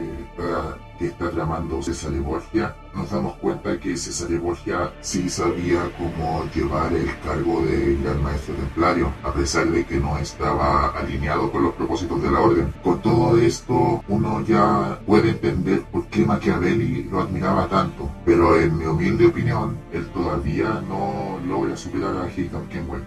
que 1.02 1.08
está 1.08 1.32
tramando 1.32 1.82
César 1.82 2.12
Borgia, 2.20 2.76
nos 2.94 3.10
damos 3.10 3.34
cuenta 3.38 3.80
que 3.80 3.98
César 3.98 4.30
Borgia 4.38 4.92
sí 5.02 5.28
sabía 5.30 5.82
cómo 5.98 6.44
llevar 6.54 6.94
el 6.94 7.10
cargo 7.26 7.64
de 7.66 7.98
gran 8.04 8.22
maestro 8.22 8.54
templario, 8.54 9.12
a 9.24 9.34
pesar 9.34 9.66
de 9.66 9.84
que 9.84 9.98
no 9.98 10.16
estaba 10.20 10.90
alineado 10.90 11.52
con 11.52 11.64
los 11.64 11.74
propósitos 11.74 12.22
de 12.22 12.30
la 12.30 12.40
orden. 12.40 12.72
Con 12.84 13.02
todo 13.02 13.36
esto, 13.40 14.04
uno 14.10 14.42
ya 14.42 15.00
puede 15.08 15.30
entender 15.30 15.82
por 15.92 16.06
qué 16.06 16.24
Machiavelli 16.24 17.06
lo 17.06 17.22
admiraba 17.22 17.68
tanto, 17.68 18.08
pero 18.24 18.60
en 18.60 18.78
mi 18.78 18.86
humilde 18.86 19.26
opinión, 19.26 19.80
él 19.92 20.06
todavía 20.10 20.84
no 20.88 21.40
logra 21.48 21.76
superar 21.76 22.16
a 22.16 22.26
Haytham 22.26 22.68
Kenway. 22.70 23.02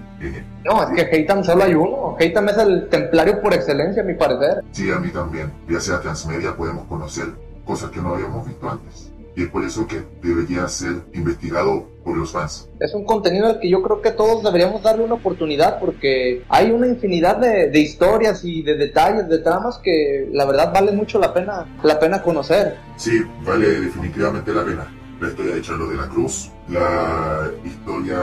No, 0.64 0.82
es 0.82 0.88
que 0.96 1.14
Haytham 1.14 1.44
solo 1.44 1.62
hay 1.62 1.74
uno. 1.74 2.16
Haytham 2.18 2.48
es 2.48 2.58
el 2.58 2.88
templario 2.88 3.40
por 3.40 3.54
excelencia, 3.54 4.02
a 4.02 4.06
mi 4.06 4.14
parecer. 4.14 4.64
Sí, 4.72 4.90
a 4.90 4.98
mí 4.98 5.10
también. 5.10 5.52
Ya 5.68 5.78
sea 5.78 6.00
transmedia 6.00 6.56
podemos 6.56 6.86
conocer 6.86 7.43
cosas 7.64 7.90
que 7.90 8.00
no 8.00 8.14
habíamos 8.14 8.46
visto 8.46 8.68
antes. 8.68 9.10
Y 9.36 9.42
es 9.42 9.48
por 9.48 9.64
eso 9.64 9.86
que 9.86 10.00
debería 10.22 10.68
ser 10.68 10.92
investigado 11.12 11.88
por 12.04 12.16
los 12.16 12.30
fans. 12.30 12.68
Es 12.78 12.94
un 12.94 13.04
contenido 13.04 13.46
al 13.46 13.58
que 13.58 13.68
yo 13.68 13.82
creo 13.82 14.00
que 14.00 14.12
todos 14.12 14.44
deberíamos 14.44 14.82
darle 14.82 15.04
una 15.04 15.14
oportunidad 15.14 15.80
porque 15.80 16.44
hay 16.48 16.70
una 16.70 16.86
infinidad 16.86 17.38
de, 17.38 17.68
de, 17.68 17.80
historias 17.80 18.44
y 18.44 18.62
de 18.62 18.76
detalles, 18.76 19.28
de 19.28 19.38
tramas 19.38 19.78
que 19.78 20.28
la 20.32 20.44
verdad 20.44 20.72
vale 20.72 20.92
mucho 20.92 21.18
la 21.18 21.34
pena, 21.34 21.66
la 21.82 21.98
pena 21.98 22.22
conocer. 22.22 22.76
Sí, 22.96 23.22
vale 23.44 23.80
definitivamente 23.80 24.52
la 24.52 24.64
pena. 24.64 24.86
La 25.20 25.28
historia 25.28 25.54
de 25.54 25.62
Charlo 25.62 25.88
de 25.88 25.96
la 25.96 26.08
Cruz, 26.08 26.50
la 26.68 27.50
historia 27.64 28.18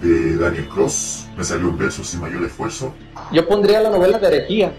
de 0.00 0.36
Daniel 0.36 0.68
Cross, 0.68 1.28
me 1.36 1.44
salió 1.44 1.68
un 1.68 1.78
verso 1.78 2.02
sin 2.02 2.20
mayor 2.20 2.42
esfuerzo. 2.44 2.92
Yo 3.32 3.46
pondría 3.46 3.80
la 3.80 3.90
novela 3.90 4.18
de 4.18 4.26
herejía 4.28 4.72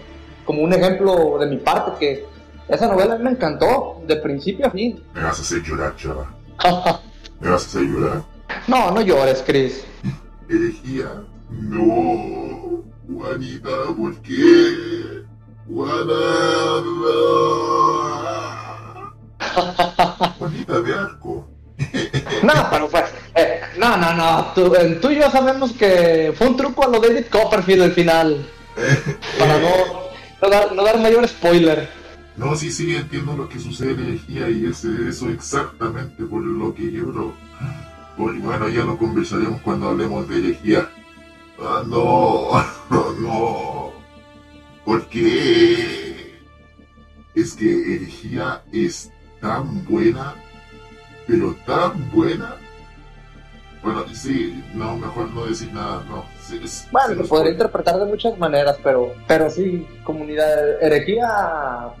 como 0.44 0.62
un 0.62 0.72
ejemplo 0.72 1.38
de 1.38 1.46
mi 1.46 1.58
parte 1.58 1.92
que 2.00 2.24
esa 2.68 2.86
novela 2.86 3.16
me 3.16 3.30
encantó, 3.30 4.02
de 4.06 4.16
principio 4.16 4.66
a 4.66 4.70
fin. 4.70 5.02
Me 5.14 5.22
vas 5.22 5.38
a 5.38 5.42
hacer 5.42 5.62
llorar, 5.62 5.96
chava. 5.96 6.30
¿Me 7.40 7.48
vas 7.48 7.64
a 7.64 7.66
hacer 7.66 7.82
llorar? 7.82 8.22
No, 8.66 8.90
no 8.90 9.02
llores, 9.02 9.42
Chris. 9.46 9.84
Herejía. 10.48 11.22
No. 11.50 12.82
Juanita, 13.06 13.68
¿por 13.96 14.16
qué? 14.22 15.22
Juanita. 15.66 16.14
Juanita 20.38 20.80
de 20.80 20.94
arco. 20.94 21.48
no, 22.42 22.52
pero 22.70 22.88
pues, 22.88 23.04
eh, 23.34 23.60
no, 23.78 23.96
no, 23.96 24.14
no, 24.14 24.52
tú, 24.54 24.72
tú, 25.00 25.10
y 25.10 25.16
yo 25.16 25.30
sabemos 25.30 25.72
que 25.72 26.34
fue 26.36 26.48
un 26.48 26.56
truco 26.56 26.84
a 26.84 26.88
lo 26.88 27.00
David 27.00 27.26
Copperfield 27.30 27.82
al 27.82 27.92
final. 27.92 28.46
para 29.38 29.58
no, 29.58 29.70
no, 30.42 30.48
dar, 30.48 30.72
no 30.72 30.82
dar 30.84 30.98
mayor 30.98 31.28
spoiler. 31.28 31.97
No, 32.38 32.54
sí, 32.54 32.70
sí, 32.70 32.94
entiendo 32.94 33.36
lo 33.36 33.48
que 33.48 33.58
sucede 33.58 33.94
en 33.94 34.00
herejía 34.00 34.48
y 34.48 34.66
es 34.66 34.84
eso 34.84 35.28
exactamente 35.28 36.22
por 36.24 36.40
lo 36.40 36.72
que 36.72 36.92
lloro. 36.92 37.34
Pues 38.16 38.40
bueno, 38.40 38.68
ya 38.68 38.84
lo 38.84 38.96
conversaremos 38.96 39.60
cuando 39.60 39.88
hablemos 39.88 40.28
de 40.28 40.38
herejía. 40.38 40.88
Ah, 41.60 41.82
no, 41.84 42.50
no, 42.90 43.12
no. 43.20 43.92
¿Por 44.84 45.08
qué? 45.08 46.38
Es 47.34 47.54
que 47.54 47.96
herejía 47.96 48.62
es 48.72 49.10
tan 49.40 49.84
buena, 49.84 50.36
pero 51.26 51.56
tan 51.66 52.08
buena. 52.12 52.54
Bueno, 53.82 54.04
sí, 54.12 54.62
no, 54.74 54.96
mejor 54.96 55.30
no 55.30 55.46
decir 55.46 55.72
nada, 55.72 56.04
no. 56.08 56.24
Bueno, 56.92 57.14
lo 57.14 57.28
podría 57.28 57.52
interpretar 57.52 57.98
de 57.98 58.04
muchas 58.06 58.38
maneras, 58.38 58.76
pero, 58.82 59.12
pero 59.26 59.50
sí, 59.50 59.86
comunidad 60.04 60.82
herejía, 60.82 61.28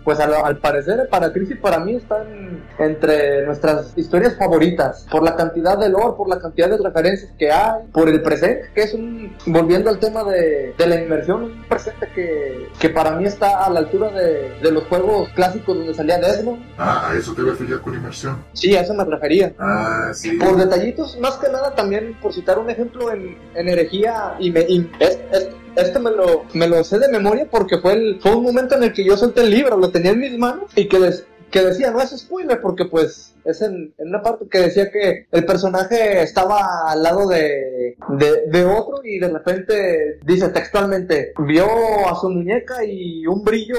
pues 0.04 0.18
al, 0.20 0.58
parecer 0.58 1.08
para 1.10 1.32
Chris 1.32 1.50
y 1.50 1.54
para 1.54 1.78
mí 1.78 1.96
están 1.96 2.64
entre 2.78 3.44
nuestras 3.46 3.92
historias 3.96 4.36
favoritas, 4.38 5.06
por 5.10 5.22
la 5.22 5.36
cantidad 5.36 5.78
de 5.78 5.88
lore, 5.88 6.14
por 6.16 6.28
la 6.28 6.38
cantidad 6.38 6.70
de 6.70 6.78
referencias 6.78 7.32
que 7.38 7.50
hay, 7.50 7.82
por 7.92 8.08
el 8.08 8.22
presente, 8.22 8.70
que 8.74 8.82
es 8.82 8.94
un, 8.94 9.36
volviendo 9.46 9.90
al 9.90 9.98
tema 9.98 10.24
de, 10.24 10.74
de 10.76 10.86
la 10.86 11.00
inmersión, 11.00 11.44
un 11.44 11.64
presente 11.68 12.08
que, 12.14 12.68
que 12.78 12.88
para 12.90 13.12
mí 13.12 13.24
está 13.24 13.64
a 13.64 13.70
la 13.70 13.80
altura 13.80 14.10
de, 14.10 14.58
de 14.62 14.72
los 14.72 14.84
juegos 14.84 15.28
clásicos 15.30 15.76
donde 15.76 15.94
salía 15.94 16.18
Desmond. 16.18 16.64
Ah, 16.78 17.10
¿a 17.10 17.16
eso 17.16 17.34
te 17.34 17.42
referías 17.42 17.80
con 17.80 17.94
inmersión? 17.94 18.42
Sí, 18.52 18.74
a 18.76 18.80
eso 18.80 18.94
me 18.94 19.04
refería. 19.04 19.52
Ah, 19.58 20.10
sí. 20.12 20.32
Por 20.32 20.56
detallitos, 20.56 21.18
más 21.20 21.36
que 21.36 21.48
nada 21.48 21.74
también, 21.74 22.16
por 22.20 22.32
citar 22.32 22.58
un 22.58 22.70
ejemplo 22.70 23.12
en, 23.12 23.36
en 23.54 23.68
herejía, 23.68 24.36
y 24.38 24.50
me, 24.50 24.60
y 24.62 24.90
es, 25.00 25.18
es, 25.32 25.48
este 25.76 25.98
me 25.98 26.10
lo, 26.10 26.44
me 26.54 26.66
lo 26.66 26.82
sé 26.84 26.98
de 26.98 27.08
memoria 27.08 27.46
porque 27.50 27.78
fue, 27.78 27.92
el, 27.94 28.20
fue 28.20 28.34
un 28.34 28.44
momento 28.44 28.76
en 28.76 28.84
el 28.84 28.92
que 28.92 29.04
yo 29.04 29.16
solté 29.16 29.42
el 29.42 29.50
libro, 29.50 29.76
lo 29.76 29.90
tenía 29.90 30.12
en 30.12 30.20
mis 30.20 30.36
manos 30.36 30.70
y 30.74 30.88
que, 30.88 30.98
des, 30.98 31.26
que 31.50 31.62
decía, 31.62 31.90
no 31.90 32.00
es 32.00 32.10
spoiler 32.10 32.60
porque 32.60 32.84
pues 32.84 33.34
es 33.44 33.62
en, 33.62 33.94
una 33.98 34.22
parte 34.22 34.46
que 34.50 34.58
decía 34.58 34.90
que 34.90 35.26
el 35.30 35.46
personaje 35.46 36.22
estaba 36.22 36.90
al 36.90 37.02
lado 37.02 37.28
de, 37.28 37.96
de, 38.08 38.46
de, 38.46 38.64
otro 38.64 39.00
y 39.04 39.18
de 39.18 39.28
repente 39.28 40.18
dice 40.24 40.48
textualmente, 40.48 41.32
vio 41.46 41.66
a 42.08 42.14
su 42.16 42.28
muñeca 42.28 42.84
y 42.84 43.26
un 43.26 43.42
brillo 43.42 43.78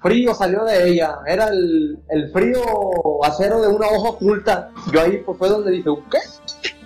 frío 0.00 0.34
salió 0.34 0.64
de 0.64 0.88
ella, 0.88 1.18
era 1.26 1.48
el, 1.48 1.98
el 2.08 2.30
frío 2.32 2.60
acero 3.24 3.62
de 3.62 3.68
una 3.68 3.86
hoja 3.88 4.10
oculta. 4.10 4.70
Yo 4.92 5.00
ahí 5.00 5.22
pues 5.24 5.38
fue 5.38 5.48
donde 5.48 5.70
dije, 5.70 5.90
¿qué? 6.10 6.18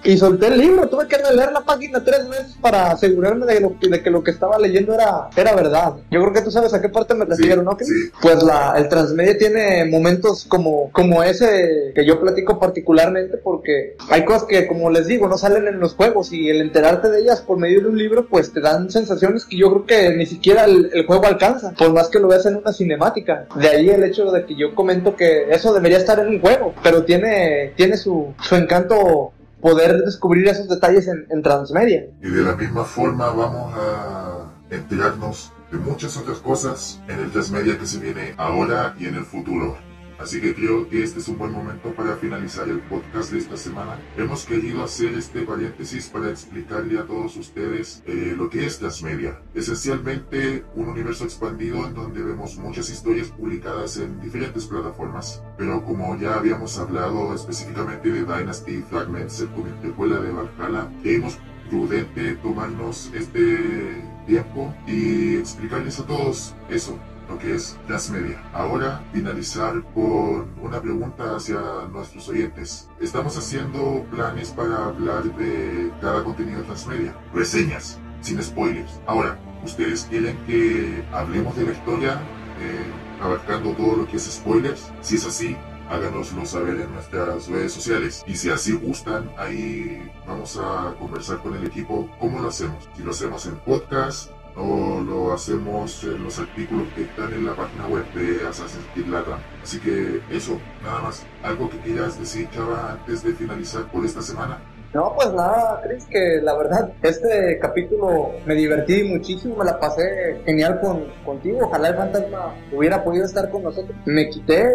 Y 0.06 0.16
solté 0.16 0.46
el 0.46 0.58
libro, 0.58 0.88
tuve 0.88 1.08
que 1.08 1.16
leer 1.16 1.52
la 1.52 1.62
página 1.62 2.02
tres 2.02 2.28
veces 2.28 2.56
para 2.60 2.92
asegurarme 2.92 3.44
de, 3.44 3.60
lo, 3.60 3.76
de, 3.80 4.02
que 4.02 4.10
lo 4.10 4.22
que 4.22 4.30
estaba 4.30 4.58
leyendo 4.58 4.94
era, 4.94 5.28
era 5.36 5.54
verdad. 5.54 5.94
Yo 6.10 6.20
creo 6.20 6.32
que 6.32 6.42
tú 6.42 6.50
sabes 6.50 6.72
a 6.74 6.80
qué 6.80 6.88
parte 6.88 7.14
me 7.14 7.24
refiero, 7.24 7.62
¿no? 7.62 7.76
Sí. 7.80 7.92
Pues 8.22 8.42
la, 8.42 8.74
el 8.76 8.88
transmedia 8.88 9.36
tiene 9.36 9.84
momentos 9.84 10.44
como, 10.44 10.90
como 10.92 11.22
ese 11.22 11.92
que 11.94 12.06
yo 12.06 12.20
platico 12.20 12.58
particularmente 12.58 13.36
porque 13.38 13.96
hay 14.08 14.24
cosas 14.24 14.44
que, 14.44 14.66
como 14.66 14.90
les 14.90 15.08
digo, 15.08 15.26
no 15.26 15.38
salen 15.38 15.66
en 15.66 15.80
los 15.80 15.94
juegos 15.94 16.32
y 16.32 16.48
el 16.48 16.60
enterarte 16.60 17.10
de 17.10 17.20
ellas 17.20 17.40
por 17.40 17.58
medio 17.58 17.80
de 17.80 17.88
un 17.88 17.98
libro, 17.98 18.26
pues 18.28 18.52
te 18.52 18.60
dan 18.60 18.90
sensaciones 18.90 19.44
que 19.44 19.58
yo 19.58 19.70
creo 19.70 19.86
que 19.86 20.16
ni 20.16 20.26
siquiera 20.26 20.64
el, 20.64 20.90
el 20.92 21.06
juego 21.06 21.26
alcanza, 21.26 21.72
por 21.72 21.92
más 21.92 22.08
que 22.08 22.20
lo 22.20 22.28
veas 22.28 22.46
en 22.46 22.56
una 22.56 22.72
cinemática. 22.72 23.46
De 23.56 23.68
ahí 23.68 23.88
el 23.88 24.04
hecho 24.04 24.30
de 24.30 24.44
que 24.44 24.54
yo 24.54 24.74
comento 24.74 25.16
que 25.16 25.50
eso 25.50 25.74
debería 25.74 25.98
estar 25.98 26.18
en 26.20 26.28
un 26.28 26.40
juego, 26.40 26.74
pero 26.82 27.04
tiene, 27.04 27.72
tiene 27.76 27.96
su, 27.96 28.34
su 28.40 28.54
encanto 28.54 29.32
poder 29.66 30.04
descubrir 30.04 30.46
esos 30.46 30.68
detalles 30.68 31.08
en, 31.08 31.42
Transmedia. 31.42 32.06
Y 32.22 32.30
de 32.30 32.42
la 32.42 32.54
misma 32.54 32.84
forma 32.84 33.26
vamos 33.30 33.74
a 33.74 34.48
enterarnos 34.70 35.52
de 35.72 35.78
muchas 35.78 36.16
otras 36.16 36.38
cosas 36.38 37.00
en 37.08 37.18
el 37.18 37.32
Transmedia 37.32 37.76
que 37.76 37.84
se 37.84 37.98
viene 37.98 38.32
ahora 38.36 38.94
y 38.96 39.06
en 39.06 39.16
el 39.16 39.24
futuro. 39.24 39.76
Así 40.18 40.40
que 40.40 40.54
creo 40.54 40.88
que 40.88 41.02
este 41.02 41.20
es 41.20 41.28
un 41.28 41.36
buen 41.36 41.52
momento 41.52 41.92
para 41.94 42.16
finalizar 42.16 42.68
el 42.68 42.80
podcast 42.80 43.32
de 43.32 43.38
esta 43.38 43.56
semana. 43.56 43.98
Hemos 44.16 44.46
querido 44.46 44.82
hacer 44.82 45.12
este 45.14 45.42
paréntesis 45.42 46.08
para 46.08 46.30
explicarle 46.30 46.98
a 46.98 47.04
todos 47.04 47.36
ustedes 47.36 48.02
eh, 48.06 48.34
lo 48.36 48.48
que 48.48 48.64
es 48.64 48.78
Transmedia. 48.78 49.40
Esencialmente 49.54 50.64
un 50.74 50.88
universo 50.88 51.24
expandido 51.24 51.86
en 51.86 51.94
donde 51.94 52.22
vemos 52.22 52.56
muchas 52.56 52.88
historias 52.88 53.28
publicadas 53.28 53.98
en 53.98 54.18
diferentes 54.20 54.64
plataformas. 54.64 55.42
Pero 55.58 55.84
como 55.84 56.18
ya 56.18 56.34
habíamos 56.34 56.78
hablado 56.78 57.34
específicamente 57.34 58.10
de 58.10 58.24
Dynasty 58.24 58.82
Fragments, 58.88 59.40
el 59.40 59.48
cómic 59.50 59.74
de 59.82 59.88
de 59.88 60.32
Valhalla, 60.32 60.90
creímos 61.02 61.38
prudente 61.68 62.36
tomarnos 62.36 63.10
este 63.12 64.02
tiempo 64.26 64.74
y 64.86 65.36
explicarles 65.36 66.00
a 66.00 66.06
todos 66.06 66.54
eso 66.70 66.98
lo 67.28 67.38
que 67.38 67.54
es 67.54 67.78
Transmedia. 67.86 68.42
Ahora 68.52 69.02
finalizar 69.12 69.82
con 69.94 70.48
una 70.60 70.80
pregunta 70.80 71.36
hacia 71.36 71.60
nuestros 71.90 72.28
oyentes. 72.28 72.88
Estamos 73.00 73.36
haciendo 73.36 74.04
planes 74.10 74.50
para 74.50 74.86
hablar 74.86 75.24
de 75.36 75.92
cada 76.00 76.22
contenido 76.24 76.62
Transmedia, 76.62 77.14
reseñas, 77.34 77.98
sin 78.20 78.42
spoilers. 78.42 79.00
Ahora, 79.06 79.38
¿ustedes 79.64 80.04
quieren 80.04 80.36
que 80.46 81.04
hablemos 81.12 81.56
de 81.56 81.64
la 81.64 81.72
historia, 81.72 82.20
eh, 82.60 83.22
abarcando 83.22 83.70
todo 83.72 83.96
lo 83.96 84.06
que 84.06 84.16
es 84.16 84.24
spoilers? 84.24 84.92
Si 85.00 85.16
es 85.16 85.26
así, 85.26 85.56
háganoslo 85.88 86.44
saber 86.44 86.80
en 86.80 86.92
nuestras 86.92 87.48
redes 87.48 87.72
sociales. 87.72 88.24
Y 88.26 88.34
si 88.36 88.50
así 88.50 88.72
gustan, 88.72 89.30
ahí 89.38 90.10
vamos 90.26 90.58
a 90.58 90.94
conversar 90.98 91.38
con 91.38 91.54
el 91.54 91.64
equipo 91.66 92.08
cómo 92.18 92.40
lo 92.40 92.48
hacemos. 92.48 92.88
Si 92.96 93.02
lo 93.02 93.10
hacemos 93.10 93.46
en 93.46 93.56
podcast, 93.56 94.30
o 94.56 95.00
lo 95.00 95.32
hacemos 95.32 96.02
en 96.04 96.24
los 96.24 96.38
artículos 96.38 96.88
que 96.94 97.02
están 97.02 97.32
en 97.32 97.44
la 97.44 97.54
página 97.54 97.86
web 97.86 98.10
de 98.14 98.46
Assassin's 98.46 98.86
Creed 98.94 99.06
Latam. 99.08 99.38
Así 99.62 99.78
que 99.78 100.22
eso, 100.30 100.58
nada 100.82 101.02
más. 101.02 101.26
¿Algo 101.42 101.68
que 101.68 101.78
quieras 101.78 102.18
decir, 102.18 102.48
Chava, 102.50 102.92
antes 102.92 103.22
de 103.22 103.34
finalizar 103.34 103.90
por 103.90 104.04
esta 104.04 104.22
semana? 104.22 104.58
No, 104.96 105.12
pues 105.14 105.30
nada, 105.34 105.82
Chris, 105.84 106.06
que 106.06 106.40
la 106.42 106.56
verdad, 106.56 106.90
este 107.02 107.58
capítulo 107.60 108.30
me 108.46 108.54
divertí 108.54 109.04
muchísimo, 109.04 109.56
me 109.56 109.66
la 109.66 109.78
pasé 109.78 110.40
genial 110.46 110.80
con, 110.80 111.04
contigo. 111.22 111.58
Ojalá 111.64 111.88
el 111.88 111.96
fantasma 111.96 112.54
hubiera 112.72 113.04
podido 113.04 113.26
estar 113.26 113.50
con 113.50 113.62
nosotros. 113.62 113.94
Me 114.06 114.30
quité 114.30 114.66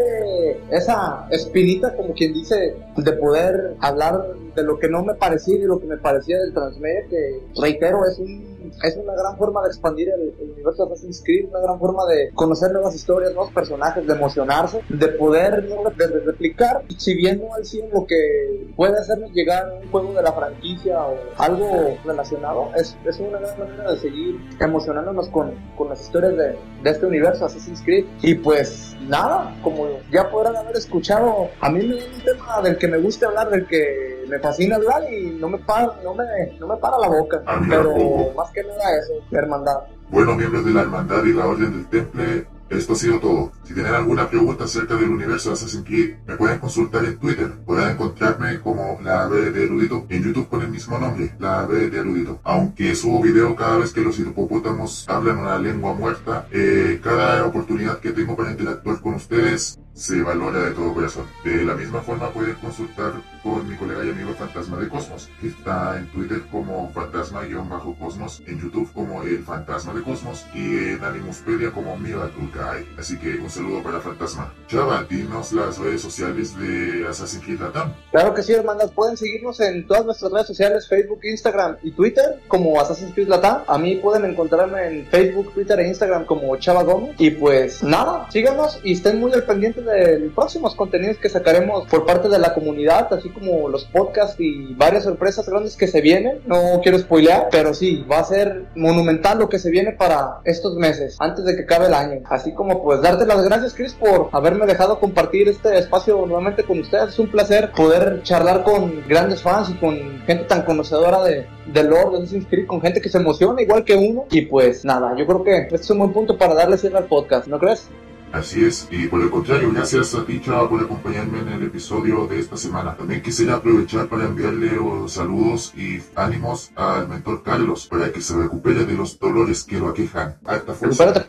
esa 0.69 1.25
espinita, 1.31 1.95
como 1.95 2.13
quien 2.13 2.34
dice, 2.34 2.75
de 2.95 3.13
poder 3.13 3.75
hablar 3.79 4.36
de 4.55 4.62
lo 4.62 4.77
que 4.77 4.89
no 4.89 5.03
me 5.03 5.15
parecía 5.15 5.55
y 5.55 5.62
de 5.62 5.67
lo 5.67 5.79
que 5.79 5.88
me 5.88 5.97
parecía 5.97 6.38
del 6.38 6.53
Transmedia, 6.53 7.07
que 7.10 7.41
reitero, 7.60 8.05
es 8.05 8.19
un 8.19 8.51
es 8.84 8.97
una 8.97 9.13
gran 9.13 9.38
forma 9.38 9.62
de 9.62 9.67
expandir 9.67 10.10
el, 10.10 10.34
universo 10.51 10.86
de 10.86 10.93
Assassin's 10.93 11.21
Creed, 11.23 11.49
una 11.49 11.60
gran 11.60 11.79
forma 11.79 12.05
de 12.05 12.31
conocer 12.34 12.71
nuevas 12.71 12.95
historias, 12.95 13.34
nuevos 13.34 13.53
personajes, 13.53 14.05
de 14.05 14.13
emocionarse, 14.13 14.81
de 14.89 15.07
poder 15.10 15.67
de, 15.67 16.07
replicar, 16.25 16.84
si 16.97 17.15
bien 17.15 17.41
no 17.41 17.53
al 17.53 17.65
100 17.65 17.89
lo 17.91 18.05
que 18.05 18.71
puede 18.75 18.97
hacernos 18.97 19.31
llegar 19.31 19.69
a 19.69 19.73
un 19.73 19.91
juego 19.91 20.11
de 20.13 20.21
la 20.21 20.32
franquicia 20.32 21.02
o 21.02 21.17
algo 21.38 21.97
relacionado, 22.04 22.69
es, 22.76 22.97
es 23.06 23.19
una 23.19 23.39
gran 23.39 23.60
manera 23.60 23.91
de 23.91 23.97
seguir 23.97 24.39
emocionándonos 24.60 25.30
con, 25.30 25.54
con 25.78 25.89
las 25.89 26.02
historias 26.02 26.36
de, 26.36 26.58
de 26.84 26.89
este 26.89 27.06
universo 27.06 27.45
Assassin's 27.45 27.82
Creed. 27.82 28.06
Y 28.21 28.36
pues 28.36 28.95
nada, 29.08 29.56
como 29.63 29.88
ya 30.12 30.30
podrán 30.30 30.56
haber 30.56 30.76
escuchado, 30.78 31.50
a 31.60 31.69
mí 31.69 31.86
me 31.86 31.95
un 31.95 32.21
tema 32.24 32.62
del 32.62 32.78
que 32.78 32.88
me 32.88 32.97
gusta 32.97 33.28
hablar, 33.28 33.50
del 33.50 33.65
que 33.67 34.26
me 34.28 34.39
fascina 34.39 34.76
hablar 34.78 35.04
y 35.12 35.32
no 35.32 35.50
me 35.50 35.58
para, 35.60 35.88
no 36.04 36.13
me, 36.13 36.26
no 36.60 36.67
me 36.67 36.78
para 36.78 36.97
la 36.97 37.08
boca. 37.10 37.41
Pero 37.69 38.34
más 38.36 38.52
que 38.52 38.63
nada 38.63 38.97
eso, 39.00 39.13
hermandad. 39.32 39.80
Bueno, 40.10 40.36
miembros 40.36 40.65
de 40.65 40.71
la 40.71 40.82
hermandad 40.82 41.24
y 41.24 41.34
la 41.34 41.47
orden 41.47 41.71
del 41.71 41.88
temple, 41.88 42.45
esto 42.71 42.93
ha 42.93 42.95
sido 42.95 43.19
todo. 43.19 43.51
Si 43.63 43.73
tienen 43.73 43.93
alguna 43.93 44.29
pregunta 44.29 44.63
acerca 44.63 44.95
del 44.95 45.10
universo 45.10 45.49
de 45.49 45.53
Assassin's 45.53 45.86
Creed, 45.86 46.15
me 46.25 46.38
pueden 46.38 46.60
consultar 46.60 47.05
en 47.05 47.17
Twitter. 47.17 47.51
Pueden 47.65 47.89
encontrarme 47.89 48.60
como 48.62 48.99
la 49.03 49.27
B 49.27 49.51
de 49.51 49.63
Erudito. 49.65 50.05
En 50.10 50.23
YouTube 50.23 50.47
con 50.47 50.62
el 50.62 50.69
mismo 50.69 50.97
nombre, 50.97 51.36
la 51.39 51.65
B 51.65 51.89
de 51.89 51.99
Erudito. 51.99 52.39
Aunque 52.43 52.95
subo 52.95 53.21
video 53.21 53.55
cada 53.55 53.77
vez 53.77 53.93
que 53.93 54.01
los 54.01 54.17
hipopótamos 54.19 55.05
hablan 55.10 55.39
una 55.39 55.57
lengua 55.57 55.93
muerta, 55.93 56.47
eh, 56.51 56.99
cada 57.03 57.45
oportunidad 57.45 57.99
que 57.99 58.12
tengo 58.12 58.36
para 58.36 58.51
interactuar 58.51 59.01
con 59.01 59.15
ustedes 59.15 59.77
se 59.93 60.21
valora 60.21 60.63
de 60.63 60.71
todo 60.71 60.93
corazón. 60.93 61.25
De 61.43 61.63
la 61.63 61.75
misma 61.75 62.01
forma 62.01 62.30
pueden 62.30 62.56
consultar 62.56 63.13
con 63.43 63.67
mi 63.67 63.75
colega 63.75 64.06
y 64.06 64.10
amigo 64.10 64.34
Fantasma 64.34 64.77
de 64.77 64.88
Cosmos, 64.88 65.30
que 65.39 65.47
está 65.47 65.97
en 65.97 66.08
Twitter 66.12 66.41
como 66.51 66.91
Fantasma-Cosmos, 66.93 68.43
en 68.45 68.60
YouTube 68.60 68.91
como 68.93 69.23
El 69.23 69.43
Fantasma 69.43 69.93
de 69.93 70.01
Cosmos 70.04 70.45
y 70.54 70.77
en 70.89 71.04
Animuspedia 71.04 71.71
como 71.71 71.97
Miraculkai. 71.97 72.86
Así 72.97 73.17
que 73.17 73.36
un 73.36 73.49
saludo 73.49 73.84
para 73.84 73.99
Fantasma. 73.99 74.54
Chava, 74.67 75.04
dinos 75.04 75.51
las 75.54 75.77
redes 75.77 76.01
sociales 76.01 76.58
de 76.58 77.08
Assassin's 77.08 77.43
Creed 77.43 77.60
Latam. 77.60 77.93
Claro 78.12 78.34
que 78.34 78.43
sí, 78.43 78.54
hermanas. 78.54 78.91
Pueden 78.91 79.17
seguirnos 79.17 79.60
en 79.60 79.86
todas 79.88 80.06
nuestras 80.06 80.32
redes 80.32 80.47
sociales, 80.47 80.88
Facebook, 80.88 81.19
Instagram 81.23 81.77
y 81.84 81.91
Twitter 81.91 82.41
como 82.47 82.80
Assassin's 82.80 83.13
Creed 83.13 83.27
Latam. 83.27 83.63
A 83.67 83.77
mí 83.77 83.95
pueden 83.95 84.25
encontrarme 84.25 84.88
en 84.88 85.06
Facebook, 85.08 85.54
Twitter 85.54 85.80
e 85.80 85.88
Instagram 85.88 86.25
como 86.25 86.56
Chava 86.58 86.84
Gómez. 86.84 87.15
Y 87.17 87.32
pues 87.32 87.84
nada, 87.84 88.27
síganos 88.32 88.80
y 88.84 88.93
estén 88.93 89.19
muy 89.19 89.32
al 89.34 89.43
pendiente 89.43 89.81
de 89.84 90.32
próximos 90.34 90.76
contenidos 90.76 91.17
que 91.17 91.30
sacaremos 91.30 91.86
por 91.88 92.06
parte 92.06 92.30
de 92.30 92.39
la 92.39 92.54
comunidad, 92.54 93.13
así 93.13 93.30
como 93.30 93.70
los 93.70 93.86
podcasts 93.86 94.39
y 94.39 94.74
varias 94.74 95.04
sorpresas 95.04 95.48
grandes 95.48 95.76
que 95.76 95.88
se 95.88 96.02
vienen. 96.02 96.41
No 96.46 96.80
quiero 96.82 97.00
spoilear, 97.00 97.48
pero 97.52 97.74
sí, 97.74 98.06
va 98.10 98.20
a 98.20 98.24
ser 98.24 98.65
monumental 98.76 99.39
lo 99.39 99.50
que 99.50 99.60
se 99.60 99.72
viene 99.72 99.91
para 99.91 100.39
estos 100.46 100.76
meses, 100.76 101.17
antes 101.20 101.46
de 101.46 101.56
que 101.56 101.63
acabe 101.63 101.88
el 101.88 101.94
año. 101.94 102.22
Así 102.30 102.54
como 102.54 102.84
pues 102.84 103.02
darte 103.02 103.26
las 103.26 103.44
gracias, 103.44 103.74
Chris, 103.74 103.94
por 103.94 104.30
haberme 104.32 104.65
dejado 104.65 105.00
compartir 105.00 105.48
este 105.48 105.78
espacio 105.78 106.26
nuevamente 106.26 106.63
con 106.63 106.80
ustedes. 106.80 107.10
Es 107.10 107.20
un 107.20 107.30
placer 107.30 107.72
poder 107.72 108.22
charlar 108.24 108.63
con 108.63 109.08
grandes 109.08 109.41
fans 109.41 109.70
y 109.70 109.74
con 109.76 110.22
gente 110.26 110.46
tan 110.46 110.63
conocedora 110.63 111.24
de, 111.24 111.46
de 111.67 111.84
Lord, 111.84 112.12
de 112.12 112.17
Assassin's 112.20 112.48
con 112.67 112.82
gente 112.82 113.02
que 113.02 113.10
se 113.10 113.17
emociona 113.17 113.62
igual 113.62 113.84
que 113.84 113.96
uno. 113.96 114.26
Y 114.32 114.41
pues 114.41 114.86
nada, 114.86 115.15
yo 115.17 115.26
creo 115.26 115.44
que 115.44 115.58
este 115.58 115.76
es 115.76 115.89
un 115.89 116.00
buen 116.00 116.13
punto 116.13 116.38
para 116.38 116.54
darle 116.54 116.78
cierre 116.78 116.98
al 116.98 117.06
podcast, 117.06 117.48
¿no 117.48 117.60
crees? 117.60 117.89
Así 118.32 118.63
es, 118.63 118.88
y 118.91 119.08
por 119.08 119.22
el 119.22 119.30
contrario, 119.30 119.72
gracias 119.74 120.15
a 120.15 120.26
ti 120.26 120.41
Chava 120.41 120.70
por 120.70 120.82
acompañarme 120.82 121.39
en 121.39 121.50
el 121.50 121.63
episodio 121.63 122.28
de 122.28 122.39
esta 122.39 122.56
semana. 122.56 122.96
También 122.96 123.22
quisiera 123.22 123.56
aprovechar 123.56 124.08
para 124.08 124.26
enviarle 124.26 124.72
saludos 125.08 125.74
y 125.76 126.02
ánimos 126.15 126.72
al 126.76 127.08
mentor 127.08 127.44
Carlos 127.44 127.88
para 127.88 128.12
que 128.12 128.22
se 128.22 128.36
recupere 128.36 128.86
de 128.86 128.94
los 128.94 129.20
dolores 129.20 129.63
que 129.63 129.80
lo 129.80 129.89
aquejan. 129.89 130.38
Alta 130.46 130.74
fuerza. 130.74 131.26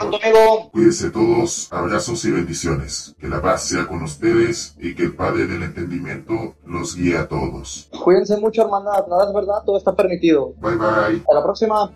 Cuídense 0.71 1.11
todos, 1.11 1.69
abrazos 1.73 2.25
y 2.25 2.31
bendiciones. 2.31 3.15
Que 3.19 3.29
la 3.29 3.43
paz 3.43 3.65
sea 3.65 3.87
con 3.87 4.03
ustedes 4.03 4.77
y 4.79 4.95
que 4.95 5.05
el 5.05 5.15
Padre 5.15 5.47
del 5.47 5.63
Entendimiento 5.63 6.55
los 6.65 6.97
guíe 6.97 7.19
a 7.19 7.29
todos. 7.29 7.89
Cuídense 8.05 8.37
mucho, 8.39 8.63
hermandad. 8.63 9.07
Nada 9.09 9.29
es 9.29 9.35
verdad, 9.35 9.63
todo 9.67 9.77
está 9.77 9.95
permitido. 9.95 10.55
Bye 10.61 10.77
bye. 10.77 11.17
Hasta 11.19 11.35
la 11.35 11.43
próxima. 11.43 11.93